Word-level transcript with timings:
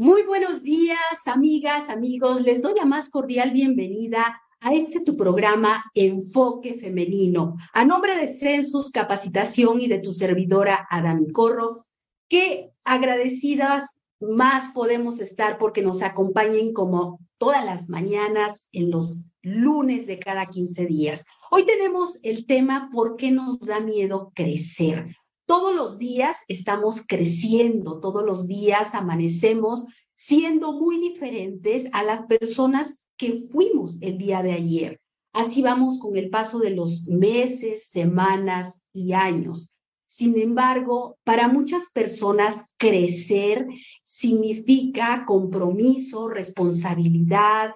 Muy 0.00 0.22
buenos 0.22 0.62
días, 0.62 1.26
amigas, 1.26 1.88
amigos. 1.88 2.42
Les 2.42 2.62
doy 2.62 2.72
la 2.76 2.84
más 2.84 3.10
cordial 3.10 3.50
bienvenida 3.50 4.40
a 4.60 4.72
este 4.72 5.00
tu 5.00 5.16
programa 5.16 5.90
Enfoque 5.92 6.74
Femenino. 6.74 7.56
A 7.72 7.84
nombre 7.84 8.14
de 8.14 8.32
Census 8.32 8.92
Capacitación 8.92 9.80
y 9.80 9.88
de 9.88 9.98
tu 9.98 10.12
servidora 10.12 10.86
Adam 10.88 11.26
Corro, 11.32 11.84
qué 12.28 12.70
agradecidas 12.84 14.00
más 14.20 14.68
podemos 14.68 15.18
estar 15.18 15.58
porque 15.58 15.82
nos 15.82 16.02
acompañen 16.02 16.72
como 16.72 17.18
todas 17.36 17.64
las 17.64 17.88
mañanas 17.88 18.68
en 18.70 18.92
los 18.92 19.24
lunes 19.42 20.06
de 20.06 20.20
cada 20.20 20.46
15 20.46 20.86
días. 20.86 21.26
Hoy 21.50 21.66
tenemos 21.66 22.20
el 22.22 22.46
tema 22.46 22.88
¿Por 22.92 23.16
qué 23.16 23.32
nos 23.32 23.58
da 23.58 23.80
miedo 23.80 24.30
crecer? 24.32 25.06
Todos 25.48 25.74
los 25.74 25.96
días 25.96 26.44
estamos 26.48 27.06
creciendo, 27.06 28.00
todos 28.00 28.22
los 28.22 28.46
días 28.46 28.90
amanecemos 28.92 29.86
siendo 30.14 30.74
muy 30.74 31.00
diferentes 31.00 31.88
a 31.92 32.02
las 32.02 32.26
personas 32.26 33.06
que 33.16 33.32
fuimos 33.50 33.96
el 34.02 34.18
día 34.18 34.42
de 34.42 34.52
ayer. 34.52 35.00
Así 35.32 35.62
vamos 35.62 35.98
con 35.98 36.18
el 36.18 36.28
paso 36.28 36.58
de 36.58 36.68
los 36.68 37.08
meses, 37.08 37.86
semanas 37.88 38.82
y 38.92 39.14
años. 39.14 39.70
Sin 40.06 40.38
embargo, 40.38 41.16
para 41.24 41.48
muchas 41.48 41.84
personas 41.94 42.54
crecer 42.76 43.66
significa 44.04 45.24
compromiso, 45.26 46.28
responsabilidad 46.28 47.70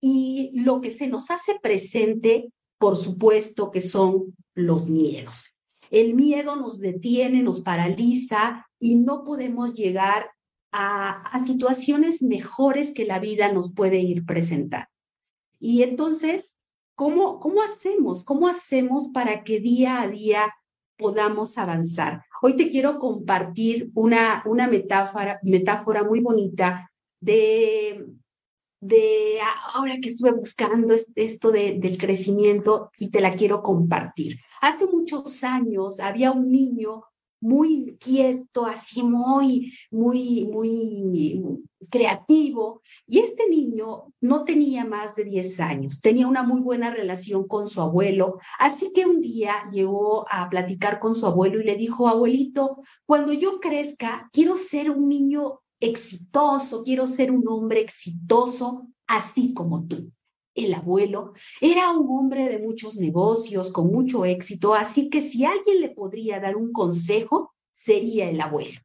y 0.00 0.52
lo 0.54 0.80
que 0.80 0.90
se 0.90 1.06
nos 1.06 1.30
hace 1.30 1.58
presente, 1.60 2.50
por 2.78 2.96
supuesto, 2.96 3.70
que 3.70 3.82
son 3.82 4.34
los 4.54 4.88
miedos. 4.88 5.50
El 5.90 6.14
miedo 6.14 6.56
nos 6.56 6.80
detiene, 6.80 7.42
nos 7.42 7.60
paraliza 7.60 8.66
y 8.78 8.96
no 8.96 9.24
podemos 9.24 9.74
llegar 9.74 10.30
a, 10.72 11.38
situaciones 11.44 12.22
mejores 12.22 12.92
que 12.92 13.04
la 13.04 13.18
vida 13.18 13.52
nos 13.52 13.74
puede 13.74 13.98
ir 13.98 14.24
presentando. 14.24 14.86
Y 15.58 15.82
entonces, 15.82 16.58
¿cómo, 16.94 17.40
¿cómo 17.40 17.62
hacemos? 17.62 18.22
¿Cómo 18.22 18.48
hacemos 18.48 19.08
para 19.08 19.42
que 19.42 19.60
día 19.60 20.00
a 20.00 20.08
día 20.08 20.54
podamos 20.96 21.58
avanzar? 21.58 22.22
Hoy 22.40 22.54
te 22.56 22.70
quiero 22.70 22.98
compartir 22.98 23.90
una, 23.94 24.42
una 24.46 24.68
metáfora, 24.68 25.40
metáfora 25.42 26.04
muy 26.04 26.20
bonita 26.20 26.90
de, 27.20 28.06
de 28.80 29.38
ahora 29.74 29.98
que 30.00 30.08
estuve 30.08 30.32
buscando 30.32 30.94
esto 31.14 31.52
del 31.52 31.98
crecimiento 31.98 32.90
y 32.98 33.10
te 33.10 33.20
la 33.20 33.34
quiero 33.34 33.62
compartir. 33.62 34.38
Hace 34.60 34.86
muchos 34.86 35.44
años 35.44 36.00
había 36.00 36.32
un 36.32 36.50
niño 36.50 37.04
muy 37.40 37.72
inquieto, 37.72 38.66
así 38.66 39.02
muy, 39.02 39.72
muy, 39.90 40.46
muy 40.46 41.42
creativo. 41.90 42.82
Y 43.06 43.20
este 43.20 43.48
niño 43.48 44.12
no 44.20 44.44
tenía 44.44 44.84
más 44.84 45.14
de 45.14 45.24
10 45.24 45.60
años, 45.60 46.00
tenía 46.00 46.28
una 46.28 46.42
muy 46.42 46.60
buena 46.60 46.90
relación 46.90 47.46
con 47.46 47.68
su 47.68 47.80
abuelo, 47.80 48.38
así 48.58 48.92
que 48.92 49.06
un 49.06 49.20
día 49.20 49.68
llegó 49.72 50.26
a 50.30 50.48
platicar 50.50 51.00
con 51.00 51.14
su 51.14 51.26
abuelo 51.26 51.60
y 51.60 51.64
le 51.64 51.76
dijo, 51.76 52.08
abuelito, 52.08 52.78
cuando 53.06 53.32
yo 53.32 53.58
crezca, 53.60 54.28
quiero 54.32 54.56
ser 54.56 54.90
un 54.90 55.08
niño 55.08 55.60
exitoso, 55.80 56.84
quiero 56.84 57.06
ser 57.06 57.32
un 57.32 57.48
hombre 57.48 57.80
exitoso, 57.80 58.88
así 59.06 59.54
como 59.54 59.86
tú. 59.86 60.12
El 60.54 60.74
abuelo 60.74 61.32
era 61.60 61.90
un 61.92 62.06
hombre 62.10 62.48
de 62.48 62.58
muchos 62.58 62.96
negocios, 62.96 63.70
con 63.70 63.90
mucho 63.90 64.24
éxito, 64.24 64.74
así 64.74 65.08
que 65.08 65.22
si 65.22 65.44
alguien 65.44 65.80
le 65.80 65.88
podría 65.88 66.38
dar 66.38 66.56
un 66.56 66.72
consejo, 66.72 67.54
sería 67.70 68.28
el 68.28 68.40
abuelo. 68.40 68.80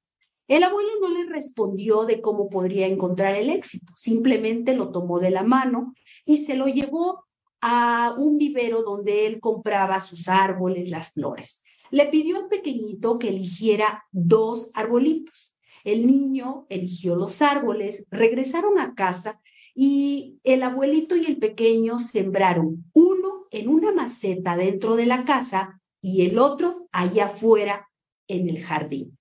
El 0.47 0.63
abuelo 0.63 0.89
no 1.01 1.09
le 1.09 1.25
respondió 1.25 2.05
de 2.05 2.21
cómo 2.21 2.49
podría 2.49 2.87
encontrar 2.87 3.35
el 3.35 3.49
éxito, 3.49 3.91
simplemente 3.95 4.75
lo 4.75 4.91
tomó 4.91 5.19
de 5.19 5.31
la 5.31 5.43
mano 5.43 5.95
y 6.23 6.37
se 6.37 6.55
lo 6.55 6.67
llevó 6.67 7.25
a 7.61 8.13
un 8.15 8.37
vivero 8.37 8.83
donde 8.83 9.25
él 9.25 9.39
compraba 9.39 9.99
sus 9.99 10.27
árboles, 10.27 10.91
las 10.91 11.13
flores. 11.13 11.63
Le 11.89 12.05
pidió 12.07 12.37
al 12.37 12.47
pequeñito 12.47 13.17
que 13.17 13.29
eligiera 13.29 14.05
dos 14.11 14.69
arbolitos 14.75 15.54
el 15.85 16.07
niño 16.07 16.65
eligió 16.69 17.15
los 17.15 17.41
árboles, 17.41 18.05
regresaron 18.09 18.79
a 18.79 18.95
casa 18.95 19.39
y 19.73 20.39
el 20.43 20.63
abuelito 20.63 21.15
y 21.15 21.25
el 21.25 21.37
pequeño 21.37 21.99
sembraron 21.99 22.85
uno 22.93 23.45
en 23.51 23.69
una 23.69 23.93
maceta 23.93 24.57
dentro 24.57 24.95
de 24.95 25.05
la 25.05 25.25
casa 25.25 25.81
y 26.01 26.25
el 26.25 26.39
otro 26.39 26.87
allá 26.91 27.27
afuera 27.27 27.87
en 28.27 28.49
el 28.49 28.63
jardín. 28.63 29.17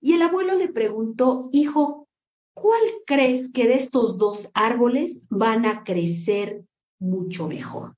Y 0.00 0.12
el 0.12 0.22
abuelo 0.22 0.54
le 0.56 0.68
preguntó, 0.68 1.48
hijo, 1.52 2.06
¿cuál 2.52 2.82
crees 3.06 3.50
que 3.50 3.66
de 3.66 3.74
estos 3.74 4.18
dos 4.18 4.50
árboles 4.52 5.22
van 5.30 5.64
a 5.64 5.84
crecer 5.84 6.64
mucho 6.98 7.48
mejor? 7.48 7.96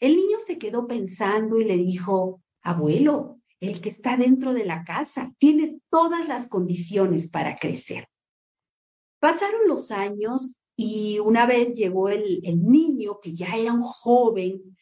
El 0.00 0.16
niño 0.16 0.38
se 0.44 0.58
quedó 0.58 0.88
pensando 0.88 1.60
y 1.60 1.64
le 1.64 1.76
dijo, 1.76 2.42
abuelo, 2.62 3.38
el 3.64 3.80
que 3.80 3.88
está 3.88 4.16
dentro 4.16 4.54
de 4.54 4.64
la 4.64 4.84
casa, 4.84 5.32
tiene 5.38 5.78
todas 5.90 6.28
las 6.28 6.46
condiciones 6.46 7.28
para 7.28 7.56
crecer. 7.56 8.08
Pasaron 9.20 9.68
los 9.68 9.90
años 9.90 10.54
y 10.76 11.18
una 11.20 11.46
vez 11.46 11.74
llegó 11.74 12.08
el, 12.08 12.40
niño, 12.62 13.20
que 13.20 13.32
ya 13.32 13.56
era 13.56 13.72
un 13.72 13.82
joven, 13.82 14.76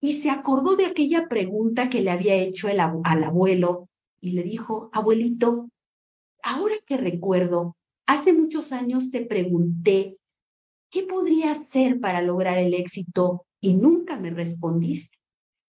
y 0.00 0.14
se 0.14 0.30
acordó 0.30 0.76
de 0.76 0.86
aquella 0.86 1.28
pregunta 1.28 1.88
que 1.88 2.02
le 2.02 2.10
había 2.10 2.34
hecho 2.34 2.68
al 2.68 3.24
abuelo 3.24 3.88
y 4.20 4.30
le 4.30 4.42
dijo, 4.42 4.90
abuelito, 4.92 5.70
ahora 6.42 6.74
que 6.86 6.96
recuerdo, 6.96 7.76
hace 8.06 8.32
muchos 8.32 8.72
años 8.72 9.10
te 9.10 9.24
pregunté, 9.24 10.16
¿qué 10.90 11.02
podría 11.02 11.50
hacer 11.52 12.00
para 12.00 12.22
lograr 12.22 12.58
el 12.58 12.74
éxito? 12.74 13.46
Y 13.60 13.74
nunca 13.74 14.18
me 14.18 14.30
respondiste. 14.30 15.15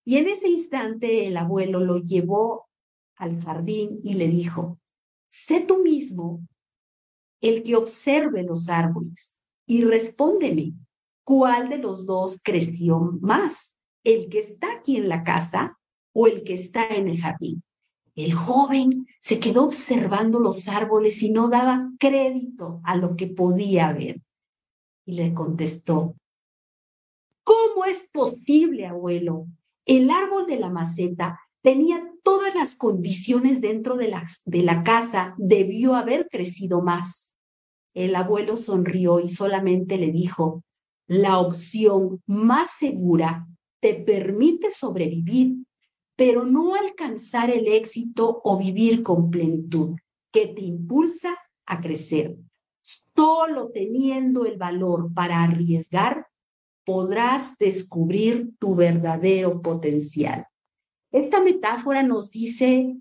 Y 0.07 0.15
en 0.15 0.29
ese 0.29 0.47
instante 0.47 1.27
el 1.27 1.35
abuelo 1.35 1.81
lo 1.81 1.97
llevó 1.97 2.69
al 3.17 3.43
jardín 3.43 3.99
y 4.05 4.13
le 4.13 4.29
dijo, 4.29 4.79
sé 5.27 5.59
tú 5.59 5.83
mismo 5.83 6.47
el 7.41 7.61
que 7.61 7.75
observe 7.75 8.43
los 8.43 8.69
árboles 8.69 9.41
y 9.65 9.83
respóndeme, 9.83 10.71
¿cuál 11.25 11.67
de 11.67 11.79
los 11.79 12.05
dos 12.05 12.39
creció 12.41 13.17
más? 13.19 13.75
¿El 14.05 14.29
que 14.29 14.39
está 14.39 14.75
aquí 14.75 14.95
en 14.95 15.09
la 15.09 15.25
casa 15.25 15.77
o 16.13 16.27
el 16.27 16.45
que 16.45 16.53
está 16.53 16.87
en 16.87 17.09
el 17.09 17.19
jardín? 17.19 17.61
El 18.15 18.33
joven 18.33 19.07
se 19.19 19.41
quedó 19.41 19.65
observando 19.65 20.39
los 20.39 20.69
árboles 20.69 21.21
y 21.21 21.31
no 21.31 21.49
daba 21.49 21.91
crédito 21.99 22.79
a 22.85 22.95
lo 22.95 23.17
que 23.17 23.27
podía 23.27 23.91
ver. 23.91 24.21
Y 25.05 25.15
le 25.15 25.33
contestó, 25.33 26.15
¿cómo 27.43 27.83
es 27.83 28.07
posible, 28.09 28.85
abuelo, 28.85 29.47
el 29.87 30.09
árbol 30.11 30.45
de 30.45 30.59
la 30.59 30.69
maceta 30.69 31.39
tenía 31.61 32.03
todas 32.23 32.53
las 32.53 32.75
condiciones 32.75 33.61
dentro 33.61 33.95
de 33.95 34.09
la, 34.09 34.27
de 34.45 34.61
la 34.61 34.83
casa, 34.83 35.33
debió 35.37 35.95
haber 35.95 36.27
crecido 36.29 36.81
más. 36.81 37.33
El 37.93 38.15
abuelo 38.15 38.57
sonrió 38.57 39.19
y 39.19 39.29
solamente 39.29 39.97
le 39.97 40.11
dijo, 40.11 40.63
la 41.07 41.39
opción 41.39 42.21
más 42.27 42.71
segura 42.71 43.47
te 43.79 43.93
permite 43.93 44.71
sobrevivir, 44.71 45.63
pero 46.15 46.45
no 46.45 46.75
alcanzar 46.75 47.49
el 47.49 47.67
éxito 47.67 48.41
o 48.43 48.57
vivir 48.57 49.03
con 49.03 49.29
plenitud, 49.29 49.95
que 50.31 50.47
te 50.47 50.61
impulsa 50.61 51.37
a 51.65 51.79
crecer. 51.79 52.35
Solo 52.81 53.69
teniendo 53.73 54.45
el 54.45 54.57
valor 54.57 55.13
para 55.13 55.43
arriesgar, 55.43 56.27
podrás 56.87 57.57
descubrir 57.57 58.53
tu 58.59 58.73
verdadero 58.73 59.61
potencial. 59.61 60.47
Esta 61.11 61.41
metáfora 61.41 62.01
nos 62.01 62.31
dice 62.31 62.95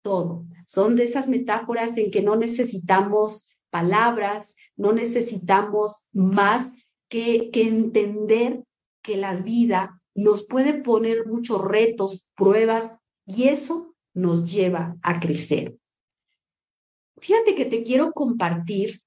todo. 0.00 0.44
Son 0.68 0.94
de 0.94 1.02
esas 1.02 1.28
metáforas 1.28 1.96
en 1.96 2.12
que 2.12 2.22
no 2.22 2.36
necesitamos 2.36 3.48
palabras, 3.68 4.54
no 4.76 4.92
necesitamos 4.92 5.96
más 6.12 6.72
que, 7.08 7.50
que 7.50 7.62
entender 7.62 8.62
que 9.02 9.16
la 9.16 9.34
vida 9.34 10.00
nos 10.14 10.46
puede 10.46 10.74
poner 10.74 11.26
muchos 11.26 11.64
retos, 11.64 12.24
pruebas, 12.36 12.92
y 13.26 13.48
eso 13.48 13.96
nos 14.14 14.52
lleva 14.52 14.96
a 15.02 15.18
crecer. 15.18 15.76
Fíjate 17.18 17.56
que 17.56 17.64
te 17.64 17.82
quiero 17.82 18.12
compartir 18.12 19.02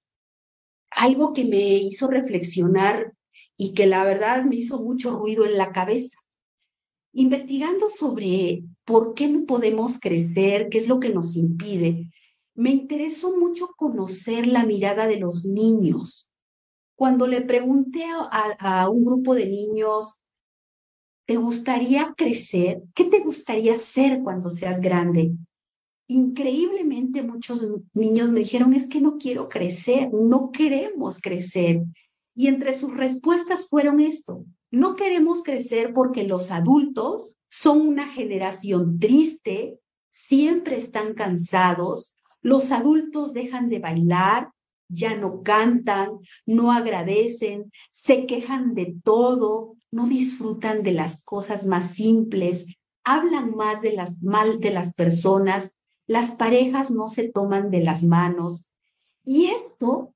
algo 0.92 1.32
que 1.32 1.46
me 1.46 1.76
hizo 1.76 2.10
reflexionar 2.10 3.15
y 3.58 3.74
que 3.74 3.86
la 3.88 4.04
verdad 4.04 4.44
me 4.44 4.56
hizo 4.56 4.82
mucho 4.82 5.12
ruido 5.12 5.46
en 5.46 5.58
la 5.58 5.72
cabeza. 5.72 6.20
Investigando 7.14 7.90
sobre 7.90 8.64
por 8.84 9.14
qué 9.14 9.28
no 9.28 9.46
podemos 9.46 10.00
crecer, 10.00 10.70
qué 10.70 10.78
es 10.78 10.88
lo 10.88 11.00
que 11.00 11.10
nos 11.10 11.36
impide, 11.36 12.12
me 12.54 12.72
interesó 12.72 13.38
mucho 13.38 13.70
conocer 13.76 14.48
la 14.48 14.66
mirada 14.66 15.08
de 15.08 15.18
los 15.18 15.46
niños. 15.46 16.30
Cuando 16.96 17.28
le 17.28 17.42
pregunté 17.42 18.06
a, 18.10 18.90
un 18.90 19.04
grupo 19.04 19.36
de 19.36 19.46
niños, 19.46 20.22
¿te 21.26 21.36
gustaría 21.36 22.14
crecer? 22.18 22.84
¿Qué 22.94 23.06
te 23.06 23.20
gustaría 23.20 23.78
ser 23.78 24.22
cuando 24.24 24.50
seas 24.50 24.80
grande? 24.80 25.34
increíblemente 26.08 27.24
muchos 27.24 27.68
niños 27.94 28.32
me 28.32 28.42
dijeron, 28.42 28.74
es 28.74 28.88
que 28.88 29.02
no 29.02 29.18
quiero 29.18 29.50
crecer, 29.50 30.14
no 30.14 30.52
queremos 30.52 31.20
crecer. 31.20 31.84
Y 32.36 32.48
entre 32.48 32.74
sus 32.74 32.96
respuestas 32.96 33.68
fueron 33.68 34.00
esto, 34.00 34.46
no 34.70 34.96
queremos 34.96 35.42
crecer 35.42 35.94
porque 35.94 36.26
los 36.26 36.52
adultos 36.52 37.34
son 37.50 37.80
una 37.82 38.08
generación 38.08 39.00
triste, 39.00 39.80
siempre 40.10 40.76
están 40.78 41.14
cansados, 41.14 42.18
los 42.42 42.72
adultos 42.72 43.34
dejan 43.34 43.70
de 43.70 43.80
bailar, 43.80 44.52
ya 44.88 45.16
no 45.16 45.42
cantan, 45.44 46.20
no 46.46 46.72
agradecen, 46.72 47.72
se 47.92 48.26
quejan 48.26 48.76
de 48.76 48.98
todo, 49.04 49.76
no 49.92 50.08
disfrutan 50.08 50.84
de 50.84 50.92
las 50.92 51.24
cosas 51.24 51.66
más 51.66 51.92
simples, 51.96 52.76
hablan 53.04 53.56
más 53.56 53.82
de 53.82 53.94
las 53.94 54.22
mal 54.22 54.60
de 54.60 54.72
las 54.72 54.94
personas, 54.94 55.74
las 56.08 56.32
parejas 56.32 56.92
no 56.92 57.08
se 57.08 57.30
toman 57.30 57.72
de 57.72 57.82
las 57.82 58.04
manos. 58.04 58.66
Y 59.24 59.46
esto 59.46 60.14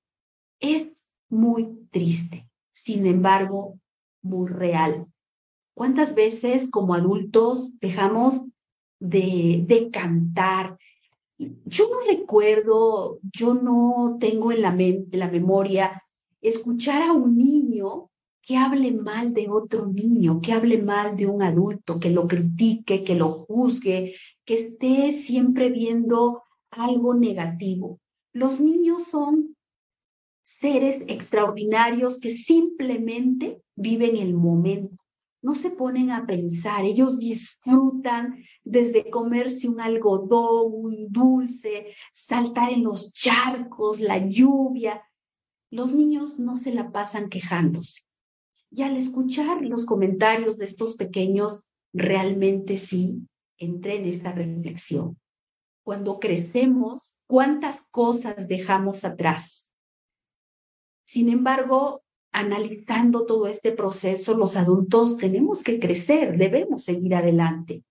es 0.59 0.91
muy 1.29 1.87
triste, 1.91 2.47
sin 2.71 3.05
embargo, 3.05 3.79
muy 4.21 4.49
real. 4.49 5.07
¿Cuántas 5.73 6.13
veces 6.13 6.69
como 6.69 6.93
adultos 6.93 7.71
dejamos 7.79 8.41
de, 8.99 9.63
de 9.65 9.89
cantar? 9.91 10.77
Yo 11.37 11.85
no 11.89 12.05
recuerdo, 12.05 13.19
yo 13.31 13.53
no 13.53 14.17
tengo 14.19 14.51
en 14.51 14.61
la, 14.61 14.71
mente, 14.71 15.17
la 15.17 15.29
memoria 15.29 16.03
escuchar 16.41 17.01
a 17.03 17.13
un 17.13 17.37
niño 17.37 18.09
que 18.41 18.57
hable 18.57 18.91
mal 18.91 19.33
de 19.33 19.47
otro 19.49 19.87
niño, 19.87 20.41
que 20.41 20.53
hable 20.53 20.81
mal 20.81 21.15
de 21.15 21.27
un 21.27 21.43
adulto, 21.43 21.99
que 21.99 22.09
lo 22.09 22.27
critique, 22.27 23.03
que 23.03 23.15
lo 23.15 23.45
juzgue, 23.45 24.15
que 24.43 24.55
esté 24.55 25.13
siempre 25.13 25.69
viendo 25.69 26.43
algo 26.71 27.13
negativo. 27.13 27.99
Los 28.33 28.59
niños 28.59 29.03
son 29.03 29.55
seres 30.49 31.01
extraordinarios 31.07 32.19
que 32.19 32.31
simplemente 32.31 33.61
viven 33.75 34.15
el 34.15 34.33
momento, 34.33 34.97
no 35.43 35.53
se 35.53 35.69
ponen 35.69 36.09
a 36.09 36.25
pensar, 36.25 36.85
ellos 36.85 37.19
disfrutan 37.19 38.43
desde 38.63 39.09
comerse 39.11 39.69
un 39.69 39.79
algodón, 39.79 40.73
un 40.73 41.07
dulce, 41.09 41.93
saltar 42.11 42.73
en 42.73 42.83
los 42.83 43.13
charcos, 43.13 43.99
la 43.99 44.17
lluvia. 44.17 45.03
Los 45.69 45.93
niños 45.93 46.39
no 46.39 46.55
se 46.55 46.73
la 46.73 46.91
pasan 46.91 47.29
quejándose. 47.29 48.01
Y 48.71 48.81
al 48.81 48.97
escuchar 48.97 49.63
los 49.63 49.85
comentarios 49.85 50.57
de 50.57 50.65
estos 50.65 50.95
pequeños, 50.95 51.63
realmente 51.93 52.77
sí 52.77 53.21
entré 53.57 53.97
en 53.97 54.05
esta 54.05 54.31
reflexión. 54.31 55.17
Cuando 55.83 56.19
crecemos, 56.19 57.17
¿cuántas 57.27 57.83
cosas 57.91 58.47
dejamos 58.47 59.05
atrás? 59.05 59.68
Sin 61.09 61.29
embargo, 61.29 62.03
analizando 62.31 63.25
todo 63.25 63.47
este 63.47 63.71
proceso, 63.71 64.37
los 64.37 64.55
adultos 64.55 65.17
tenemos 65.17 65.63
que 65.63 65.79
crecer, 65.79 66.37
debemos 66.37 66.83
seguir 66.83 67.15
adelante. 67.15 67.83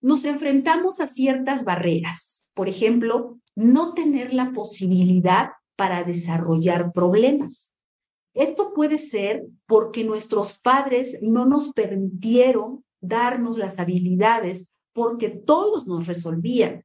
Nos 0.00 0.24
enfrentamos 0.24 1.00
a 1.00 1.08
ciertas 1.08 1.64
barreras. 1.64 2.46
Por 2.54 2.68
ejemplo, 2.68 3.40
no 3.56 3.92
tener 3.94 4.32
la 4.32 4.52
posibilidad 4.52 5.50
para 5.74 6.04
desarrollar 6.04 6.92
problemas. 6.92 7.74
Esto 8.34 8.72
puede 8.72 8.98
ser 8.98 9.44
porque 9.66 10.04
nuestros 10.04 10.56
padres 10.56 11.18
no 11.22 11.46
nos 11.46 11.72
permitieron 11.72 12.84
darnos 13.00 13.58
las 13.58 13.80
habilidades 13.80 14.68
porque 14.92 15.28
todos 15.28 15.88
nos 15.88 16.06
resolvían. 16.06 16.84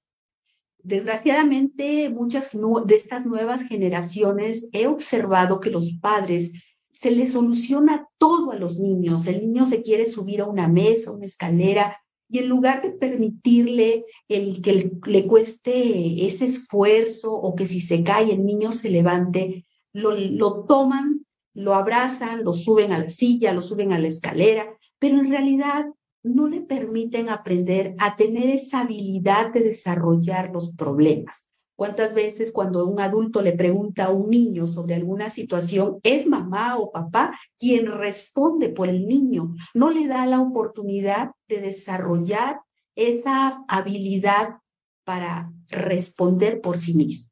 Desgraciadamente, 0.86 2.10
muchas 2.10 2.52
de 2.54 2.96
estas 2.96 3.26
nuevas 3.26 3.64
generaciones 3.64 4.70
he 4.72 4.86
observado 4.88 5.60
que 5.60 5.72
los 5.72 5.94
padres 5.94 6.52
se 6.94 7.12
les 7.12 7.32
soluciona 7.32 8.08
todo 8.20 8.52
a 8.52 8.56
los 8.56 8.80
niños. 8.80 9.26
El 9.26 9.42
niño 9.42 9.66
se 9.66 9.82
quiere 9.82 10.06
subir 10.06 10.42
a 10.42 10.46
una 10.46 10.68
mesa, 10.68 11.12
una 11.12 11.26
escalera, 11.26 11.98
y 12.30 12.38
en 12.38 12.50
lugar 12.50 12.82
de 12.84 12.92
permitirle 12.92 14.06
el 14.28 14.62
que 14.62 14.92
le 15.06 15.28
cueste 15.28 16.26
ese 16.26 16.46
esfuerzo 16.46 17.34
o 17.34 17.56
que 17.56 17.66
si 17.66 17.82
se 17.82 18.04
cae 18.04 18.32
el 18.32 18.46
niño 18.46 18.72
se 18.72 18.90
levante, 18.90 19.66
lo, 19.92 20.12
lo 20.12 20.66
toman 20.66 21.26
lo 21.56 21.74
abrazan, 21.74 22.44
lo 22.44 22.54
suben 22.54 22.92
a 22.92 23.00
la 23.00 23.10
silla, 23.10 23.54
lo 23.54 23.62
suben 23.62 23.94
a 23.94 24.00
la 24.00 24.10
escalera, 24.10 24.78
pero 25.00 25.20
en 25.20 25.30
realidad 25.30 25.86
no 26.26 26.48
le 26.48 26.62
permiten 26.62 27.30
aprender 27.30 27.96
a 28.00 28.16
tener 28.16 28.50
esa 28.50 28.82
habilidad 28.82 29.54
de 29.54 29.62
desarrollar 29.62 30.52
los 30.52 30.76
problemas. 30.76 31.48
¿Cuántas 31.76 32.14
veces 32.14 32.52
cuando 32.52 32.88
un 32.88 33.00
adulto 33.00 33.42
le 33.42 33.52
pregunta 33.52 34.06
a 34.06 34.10
un 34.10 34.30
niño 34.30 34.66
sobre 34.66 34.96
alguna 34.96 35.30
situación, 35.30 36.00
es 36.04 36.26
mamá 36.26 36.78
o 36.78 36.92
papá 36.92 37.38
quien 37.60 37.88
responde 37.88 38.70
por 38.70 38.90
el 38.90 39.08
niño? 39.08 39.54
No 39.74 39.92
le 39.92 40.08
da 40.08 40.26
la 40.26 40.42
oportunidad 40.42 41.32
de 41.48 41.62
desarrollar 41.62 42.62
esa 42.96 43.64
habilidad 43.68 44.56
para 45.04 45.52
responder 45.70 46.62
por 46.62 46.78
sí 46.78 46.96
mismo. 46.96 47.30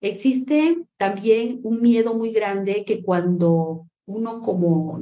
Existe 0.00 0.78
también 0.96 1.60
un 1.62 1.80
miedo 1.80 2.14
muy 2.14 2.32
grande 2.32 2.84
que 2.84 3.02
cuando 3.02 3.86
uno 4.06 4.40
como 4.42 5.00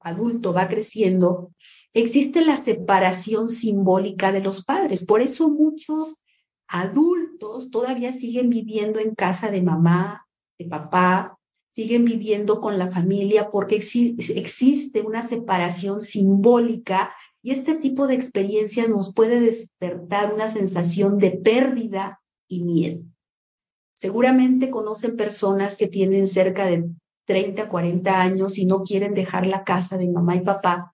adulto 0.00 0.52
va 0.52 0.68
creciendo, 0.68 1.52
existe 1.94 2.44
la 2.44 2.56
separación 2.56 3.48
simbólica 3.48 4.32
de 4.32 4.40
los 4.40 4.64
padres. 4.64 5.04
Por 5.04 5.20
eso 5.20 5.50
muchos 5.50 6.16
adultos 6.68 7.70
todavía 7.70 8.12
siguen 8.12 8.48
viviendo 8.48 8.98
en 8.98 9.14
casa 9.14 9.50
de 9.50 9.62
mamá, 9.62 10.26
de 10.58 10.66
papá, 10.66 11.38
siguen 11.68 12.04
viviendo 12.04 12.60
con 12.60 12.78
la 12.78 12.90
familia 12.90 13.50
porque 13.50 13.76
existe 13.76 15.00
una 15.00 15.22
separación 15.22 16.00
simbólica 16.00 17.12
y 17.42 17.50
este 17.50 17.74
tipo 17.74 18.06
de 18.06 18.14
experiencias 18.14 18.88
nos 18.88 19.12
puede 19.14 19.40
despertar 19.40 20.32
una 20.32 20.48
sensación 20.48 21.18
de 21.18 21.30
pérdida 21.32 22.20
y 22.46 22.62
miedo. 22.62 23.02
Seguramente 23.94 24.70
conocen 24.70 25.16
personas 25.16 25.76
que 25.76 25.88
tienen 25.88 26.26
cerca 26.26 26.66
de 26.66 26.88
30, 27.26 27.68
40 27.68 28.20
años 28.20 28.58
y 28.58 28.66
no 28.66 28.82
quieren 28.82 29.14
dejar 29.14 29.46
la 29.46 29.64
casa 29.64 29.96
de 29.96 30.08
mamá 30.08 30.36
y 30.36 30.40
papá. 30.40 30.91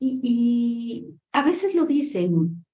Y, 0.00 1.14
a 1.32 1.42
veces 1.42 1.74
lo 1.74 1.86
dicen, 1.86 2.64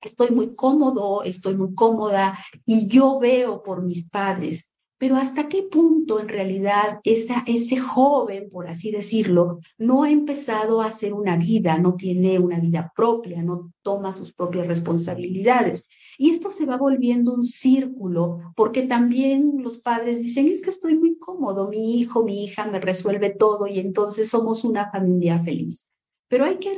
estoy 0.00 0.30
muy 0.30 0.54
cómodo, 0.54 1.22
estoy 1.24 1.56
muy 1.56 1.74
cómoda 1.74 2.38
y 2.64 2.86
yo 2.86 3.18
veo 3.18 3.62
por 3.62 3.82
mis 3.82 4.08
padres. 4.08 4.70
Pero 4.98 5.16
hasta 5.16 5.48
qué 5.48 5.62
punto 5.62 6.20
en 6.20 6.28
realidad 6.28 7.00
esa, 7.04 7.44
ese 7.46 7.78
joven, 7.78 8.48
por 8.50 8.66
así 8.66 8.90
decirlo, 8.90 9.58
no 9.76 10.04
ha 10.04 10.10
empezado 10.10 10.80
a 10.80 10.86
hacer 10.86 11.12
una 11.12 11.36
vida, 11.36 11.76
no 11.78 11.96
tiene 11.96 12.38
una 12.38 12.58
vida 12.60 12.92
propia, 12.96 13.42
no 13.42 13.72
toma 13.82 14.12
sus 14.12 14.32
propias 14.32 14.66
responsabilidades. 14.66 15.86
Y 16.16 16.30
esto 16.30 16.48
se 16.48 16.64
va 16.64 16.78
volviendo 16.78 17.34
un 17.34 17.44
círculo, 17.44 18.40
porque 18.54 18.82
también 18.82 19.62
los 19.62 19.78
padres 19.78 20.22
dicen, 20.22 20.48
es 20.48 20.62
que 20.62 20.70
estoy 20.70 20.94
muy 20.96 21.18
cómodo, 21.18 21.68
mi 21.68 21.98
hijo, 21.98 22.24
mi 22.24 22.44
hija 22.44 22.66
me 22.66 22.80
resuelve 22.80 23.30
todo 23.30 23.66
y 23.66 23.78
entonces 23.80 24.30
somos 24.30 24.64
una 24.64 24.90
familia 24.90 25.38
feliz. 25.38 25.86
Pero 26.28 26.44
hay 26.44 26.58
que 26.58 26.76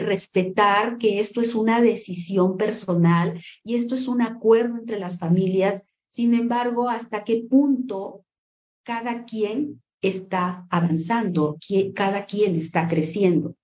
respetar 0.00 0.96
que 0.98 1.20
esto 1.20 1.40
es 1.40 1.54
una 1.54 1.82
decisión 1.82 2.56
personal 2.56 3.42
y 3.62 3.74
esto 3.74 3.94
es 3.94 4.08
un 4.08 4.22
acuerdo 4.22 4.78
entre 4.78 4.98
las 4.98 5.18
familias 5.18 5.84
sin 6.16 6.32
embargo, 6.32 6.88
hasta 6.88 7.24
qué 7.24 7.44
punto 7.46 8.24
cada 8.84 9.26
quien 9.26 9.82
está 10.00 10.66
avanzando, 10.70 11.58
cada 11.94 12.24
quien 12.24 12.56
está 12.56 12.88
creciendo. 12.88 13.54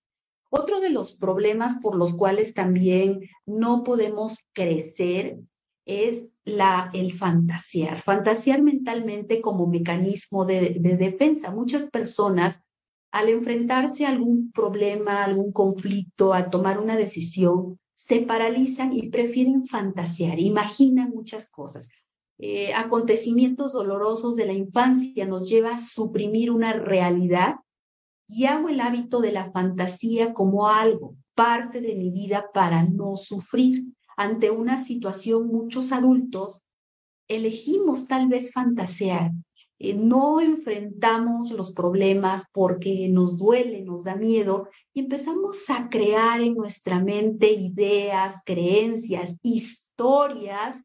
Otro 0.51 0.81
de 0.81 0.91
los 0.91 1.15
problemas 1.15 1.77
por 1.81 1.97
los 1.97 2.13
cuales 2.13 2.53
también 2.53 3.21
no 3.47 3.85
podemos 3.85 4.51
crecer 4.53 5.39
es 5.87 6.27
la, 6.45 6.91
el 6.93 7.15
fantasear, 7.15 8.03
fantasear 8.03 8.61
mentalmente 8.61 9.41
como 9.41 9.67
mecanismo 9.67 10.45
de 10.45 10.77
defensa. 10.79 11.53
Muchas 11.53 11.85
personas 11.89 12.63
al 13.13 13.29
enfrentarse 13.29 14.07
a 14.07 14.09
algún 14.09 14.51
problema, 14.53 15.23
algún 15.23 15.53
conflicto, 15.53 16.33
a 16.33 16.51
tomar 16.51 16.81
una 16.81 16.97
decisión, 16.97 17.79
se 17.95 18.23
paralizan 18.23 18.93
y 18.93 19.11
prefieren 19.11 19.65
fantasear, 19.65 20.41
imaginan 20.41 21.11
muchas 21.11 21.49
cosas. 21.49 21.91
Eh, 22.39 22.73
acontecimientos 22.75 23.75
dolorosos 23.75 24.35
de 24.35 24.47
la 24.47 24.55
infancia 24.55 25.27
nos 25.27 25.49
lleva 25.49 25.75
a 25.75 25.79
suprimir 25.79 26.51
una 26.51 26.73
realidad 26.73 27.57
y 28.27 28.47
hago 28.47 28.71
el 28.71 28.81
hábito 28.81 29.21
de 29.21 29.31
la 29.31 29.53
fantasía 29.53 30.33
como 30.33 30.69
algo, 30.69 31.15
parte 31.35 31.81
de 31.83 31.95
mi 31.95 32.11
vida 32.11 32.47
para 32.53 32.83
no 32.83 33.15
sufrir. 33.15 33.93
Ante 34.17 34.51
una 34.51 34.79
situación, 34.79 35.49
muchos 35.49 35.93
adultos 35.93 36.63
elegimos 37.29 38.09
tal 38.09 38.29
vez 38.29 38.53
fantasear. 38.53 39.33
Eh, 39.85 39.95
no 39.95 40.41
enfrentamos 40.41 41.51
los 41.51 41.73
problemas 41.73 42.45
porque 42.53 43.09
nos 43.09 43.37
duele, 43.37 43.83
nos 43.83 44.05
da 44.05 44.15
miedo 44.15 44.69
y 44.95 45.01
empezamos 45.01 45.69
a 45.71 45.89
crear 45.89 46.41
en 46.41 46.55
nuestra 46.55 47.01
mente 47.01 47.51
ideas, 47.51 48.43
creencias, 48.47 49.39
historias 49.43 50.85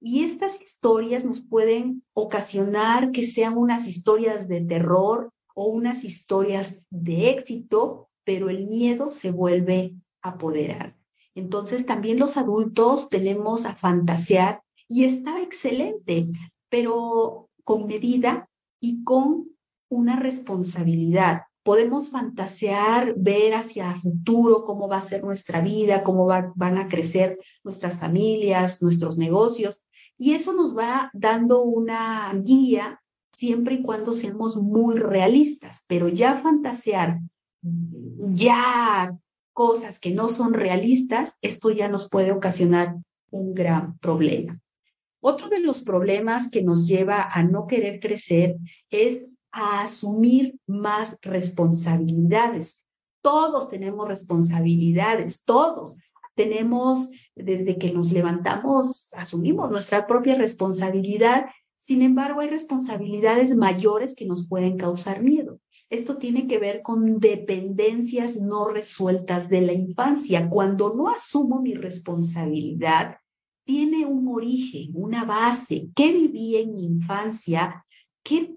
y 0.00 0.22
estas 0.22 0.62
historias 0.62 1.24
nos 1.24 1.40
pueden 1.40 2.04
ocasionar 2.12 3.10
que 3.10 3.26
sean 3.26 3.58
unas 3.58 3.88
historias 3.88 4.46
de 4.46 4.60
terror 4.60 5.32
o 5.56 5.66
unas 5.66 6.04
historias 6.04 6.80
de 6.88 7.30
éxito, 7.30 8.10
pero 8.22 8.48
el 8.48 8.68
miedo 8.68 9.10
se 9.10 9.32
vuelve 9.32 9.96
a 10.22 10.28
apoderar. 10.28 10.96
Entonces 11.34 11.84
también 11.84 12.20
los 12.20 12.36
adultos 12.36 13.08
tenemos 13.08 13.66
a 13.66 13.74
fantasear 13.74 14.62
y 14.86 15.02
está 15.02 15.42
excelente, 15.42 16.28
pero 16.68 17.46
con 17.66 17.88
medida 17.88 18.48
y 18.80 19.02
con 19.02 19.48
una 19.90 20.14
responsabilidad. 20.14 21.42
Podemos 21.64 22.10
fantasear, 22.10 23.14
ver 23.16 23.54
hacia 23.54 23.90
el 23.90 23.96
futuro 23.96 24.64
cómo 24.64 24.86
va 24.86 24.98
a 24.98 25.00
ser 25.00 25.24
nuestra 25.24 25.60
vida, 25.60 26.04
cómo 26.04 26.26
van 26.26 26.78
a 26.78 26.86
crecer 26.86 27.40
nuestras 27.64 27.98
familias, 27.98 28.82
nuestros 28.82 29.18
negocios, 29.18 29.84
y 30.16 30.34
eso 30.34 30.52
nos 30.52 30.78
va 30.78 31.10
dando 31.12 31.62
una 31.62 32.32
guía 32.40 33.02
siempre 33.34 33.74
y 33.74 33.82
cuando 33.82 34.12
seamos 34.12 34.56
muy 34.56 34.96
realistas, 34.98 35.84
pero 35.88 36.08
ya 36.08 36.36
fantasear, 36.36 37.18
ya 37.62 39.12
cosas 39.52 39.98
que 39.98 40.12
no 40.12 40.28
son 40.28 40.54
realistas, 40.54 41.36
esto 41.42 41.70
ya 41.72 41.88
nos 41.88 42.08
puede 42.08 42.30
ocasionar 42.30 42.94
un 43.30 43.54
gran 43.54 43.98
problema. 43.98 44.60
Otro 45.20 45.48
de 45.48 45.60
los 45.60 45.82
problemas 45.82 46.50
que 46.50 46.62
nos 46.62 46.86
lleva 46.86 47.22
a 47.22 47.42
no 47.42 47.66
querer 47.66 48.00
crecer 48.00 48.56
es 48.90 49.24
a 49.50 49.82
asumir 49.82 50.56
más 50.66 51.16
responsabilidades. 51.22 52.84
Todos 53.22 53.68
tenemos 53.68 54.06
responsabilidades, 54.06 55.42
todos 55.44 55.96
tenemos, 56.36 57.10
desde 57.34 57.78
que 57.78 57.92
nos 57.92 58.12
levantamos, 58.12 59.12
asumimos 59.14 59.70
nuestra 59.70 60.06
propia 60.06 60.36
responsabilidad. 60.36 61.46
Sin 61.78 62.02
embargo, 62.02 62.40
hay 62.40 62.48
responsabilidades 62.48 63.56
mayores 63.56 64.14
que 64.14 64.26
nos 64.26 64.46
pueden 64.46 64.76
causar 64.76 65.22
miedo. 65.22 65.58
Esto 65.88 66.18
tiene 66.18 66.46
que 66.46 66.58
ver 66.58 66.82
con 66.82 67.18
dependencias 67.18 68.36
no 68.36 68.68
resueltas 68.68 69.48
de 69.48 69.62
la 69.62 69.72
infancia. 69.72 70.48
Cuando 70.50 70.94
no 70.94 71.08
asumo 71.08 71.62
mi 71.62 71.74
responsabilidad, 71.74 73.16
tiene 73.66 74.06
un 74.06 74.28
origen, 74.28 74.92
una 74.94 75.24
base. 75.24 75.88
¿Qué 75.94 76.12
viví 76.12 76.56
en 76.56 76.74
mi 76.76 76.84
infancia? 76.84 77.84
¿Qué 78.22 78.54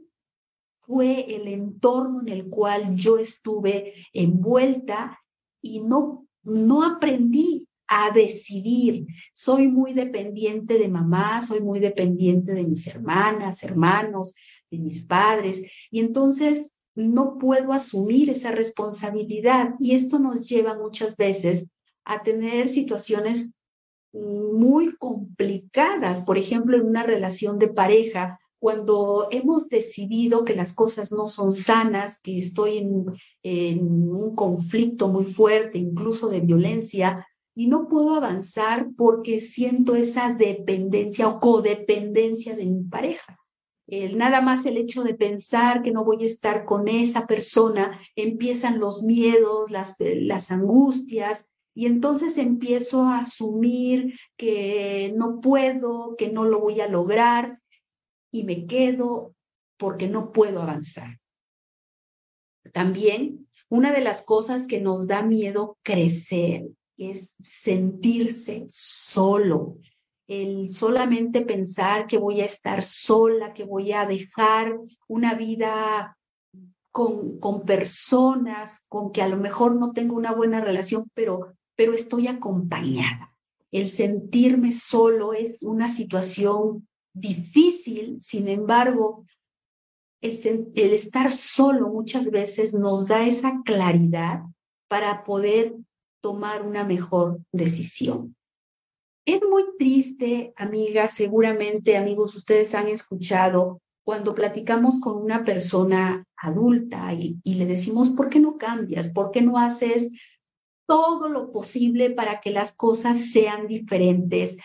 fue 0.81 1.35
el 1.35 1.47
entorno 1.47 2.21
en 2.21 2.29
el 2.29 2.47
cual 2.47 2.95
yo 2.95 3.17
estuve 3.17 3.93
envuelta 4.13 5.19
y 5.61 5.81
no, 5.81 6.27
no 6.43 6.83
aprendí 6.83 7.67
a 7.87 8.11
decidir. 8.11 9.07
Soy 9.33 9.67
muy 9.67 9.93
dependiente 9.93 10.77
de 10.77 10.87
mamá, 10.87 11.41
soy 11.41 11.59
muy 11.59 11.79
dependiente 11.79 12.53
de 12.53 12.63
mis 12.63 12.85
hermanas, 12.85 13.63
hermanos, 13.63 14.35
de 14.69 14.77
mis 14.77 15.05
padres, 15.05 15.63
y 15.89 15.99
entonces 15.99 16.71
no 16.95 17.37
puedo 17.39 17.73
asumir 17.73 18.29
esa 18.29 18.51
responsabilidad. 18.51 19.75
Y 19.79 19.93
esto 19.93 20.19
nos 20.19 20.47
lleva 20.47 20.77
muchas 20.77 21.17
veces 21.17 21.67
a 22.05 22.21
tener 22.21 22.69
situaciones 22.69 23.51
muy 24.13 24.95
complicadas, 24.95 26.21
por 26.21 26.37
ejemplo, 26.37 26.77
en 26.77 26.85
una 26.85 27.03
relación 27.03 27.59
de 27.59 27.67
pareja, 27.67 28.39
cuando 28.59 29.29
hemos 29.31 29.69
decidido 29.69 30.43
que 30.43 30.55
las 30.55 30.73
cosas 30.73 31.11
no 31.11 31.27
son 31.27 31.53
sanas, 31.53 32.19
que 32.19 32.37
estoy 32.37 32.77
en, 32.77 33.79
un 33.89 34.35
conflicto 34.35 35.07
muy 35.07 35.25
fuerte, 35.25 35.77
incluso 35.77 36.27
de 36.27 36.41
violencia, 36.41 37.25
y 37.55 37.67
no 37.67 37.87
puedo 37.87 38.15
avanzar 38.15 38.87
porque 38.97 39.41
siento 39.41 39.95
esa 39.95 40.33
dependencia 40.33 41.27
o 41.27 41.39
codependencia 41.39 42.55
de 42.55 42.65
mi 42.65 42.83
pareja. 42.83 43.37
El, 43.87 44.17
nada 44.17 44.41
más 44.41 44.65
el 44.65 44.77
hecho 44.77 45.03
de 45.03 45.15
pensar 45.15 45.81
que 45.81 45.91
no 45.91 46.03
voy 46.03 46.23
a 46.23 46.27
estar 46.27 46.65
con 46.65 46.87
esa 46.87 47.25
persona, 47.27 47.99
empiezan 48.15 48.79
los 48.79 49.03
miedos, 49.03 49.71
las 49.71 50.51
angustias, 50.51 51.49
y 51.79 51.85
entonces 51.85 52.37
empiezo 52.37 53.05
a 53.05 53.19
asumir 53.19 54.19
que 54.35 55.13
no 55.15 55.39
puedo, 55.39 56.17
que 56.17 56.29
no 56.29 56.43
lo 56.43 56.59
voy 56.59 56.81
a 56.81 56.89
lograr, 56.89 57.61
y 58.33 58.43
me 58.43 58.65
quedo 58.65 59.33
porque 59.77 60.09
no 60.09 60.33
puedo 60.33 60.61
avanzar. 60.61 61.21
También 62.73 63.47
una 63.69 63.93
de 63.93 64.01
las 64.01 64.23
cosas 64.23 64.67
que 64.67 64.81
nos 64.81 65.07
da 65.07 65.21
miedo 65.21 65.77
crecer 65.81 66.67
es 66.97 67.33
sentirse 67.41 68.65
solo, 68.67 69.77
el 70.27 70.67
solamente 70.67 71.39
pensar 71.45 72.07
que 72.07 72.17
voy 72.17 72.41
a 72.41 72.45
estar 72.45 72.83
sola, 72.83 73.53
que 73.53 73.63
voy 73.63 73.93
a 73.93 74.05
dejar 74.05 74.77
una 75.07 75.33
vida 75.33 76.17
con, 76.91 77.39
con 77.39 77.63
personas 77.63 78.85
con 78.89 79.13
que 79.13 79.21
a 79.21 79.29
lo 79.29 79.37
mejor 79.37 79.75
no 79.75 79.93
tengo 79.93 80.17
una 80.17 80.33
buena 80.33 80.59
relación, 80.59 81.09
pero, 81.13 81.55
pero 81.79 81.93
estoy 81.93 82.27
acompañada. 82.27 83.33
El 83.71 83.87
sentirme 83.87 84.73
solo 84.73 85.31
es 85.31 85.59
una 85.61 85.87
situación 85.87 86.89
difícil, 87.13 88.17
sin 88.19 88.49
embargo, 88.49 89.25
el, 90.19 90.75
estar 90.75 91.31
solo 91.31 91.87
muchas 91.87 92.31
veces 92.31 92.73
nos 92.73 93.07
da 93.07 93.25
esa 93.25 93.61
claridad 93.63 94.41
para 94.89 95.23
poder 95.23 95.73
tomar 96.21 96.67
una 96.67 96.83
mejor 96.83 97.39
decisión. 97.53 98.35
Es 99.25 99.41
muy 99.49 99.63
triste, 99.77 100.51
amigas, 100.57 101.13
seguramente 101.13 101.95
amigos, 101.95 102.35
ustedes 102.35 102.75
han 102.75 102.89
escuchado 102.89 103.79
cuando 104.03 104.35
platicamos 104.35 104.99
con 104.99 105.15
una 105.15 105.45
persona 105.45 106.25
adulta 106.35 107.13
y, 107.13 107.39
le 107.45 107.65
decimos, 107.65 108.09
¿por 108.09 108.27
qué 108.27 108.41
no 108.41 108.57
cambias? 108.57 109.07
¿Por 109.07 109.31
qué 109.31 109.41
no 109.41 109.57
haces 109.57 110.11
todo 110.89 111.29
lo 111.29 111.51
posible 111.51 112.09
para 112.09 112.41
que 112.41 112.49
las 112.49 112.73
cosas 112.75 113.31
sean 113.31 113.67
diferentes? 113.67 114.57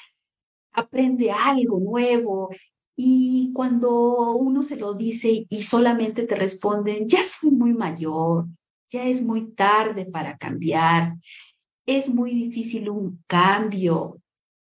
Aprende 0.72 1.30
algo 1.30 1.78
nuevo. 1.78 2.48
Y 2.96 3.52
cuando 3.52 4.32
uno 4.32 4.62
se 4.62 4.76
lo 4.76 4.94
dice 4.94 5.46
y 5.50 5.62
solamente 5.62 6.22
te 6.22 6.34
responden, 6.34 7.06
ya 7.06 7.22
soy 7.22 7.50
muy 7.50 7.74
mayor, 7.74 8.46
ya 8.90 9.04
es 9.04 9.22
muy 9.22 9.52
tarde 9.52 10.06
para 10.06 10.38
cambiar, 10.38 11.16
es 11.84 12.08
muy 12.08 12.30
difícil 12.30 12.88
un 12.88 13.22
cambio, 13.26 14.18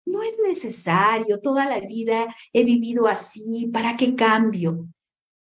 no 0.04 0.22
es 0.22 0.36
necesario, 0.46 1.40
toda 1.40 1.64
la 1.66 1.80
vida 1.80 2.26
he 2.52 2.64
vivido 2.64 3.06
así, 3.06 3.70
¿para 3.72 3.96
qué 3.96 4.14
cambio? 4.14 4.88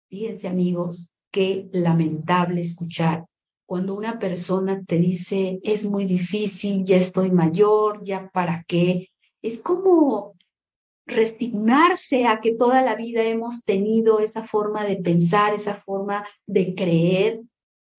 Fíjense 0.09 0.47
amigos, 0.47 1.11
qué 1.31 1.69
lamentable 1.71 2.61
escuchar 2.61 3.28
cuando 3.69 3.93
una 3.93 4.17
persona 4.17 4.83
te 4.83 4.97
dice, 4.97 5.59
es 5.61 5.85
muy 5.85 6.05
difícil, 6.05 6.83
ya 6.83 6.97
estoy 6.97 7.29
mayor, 7.29 8.03
ya 8.03 8.27
para 8.31 8.65
qué. 8.67 9.11
Es 9.43 9.59
como 9.59 10.33
resignarse 11.05 12.25
a 12.25 12.41
que 12.41 12.55
toda 12.55 12.81
la 12.81 12.95
vida 12.95 13.21
hemos 13.25 13.63
tenido 13.65 14.21
esa 14.21 14.47
forma 14.47 14.85
de 14.85 14.95
pensar, 14.95 15.53
esa 15.53 15.75
forma 15.75 16.25
de 16.47 16.73
creer 16.73 17.41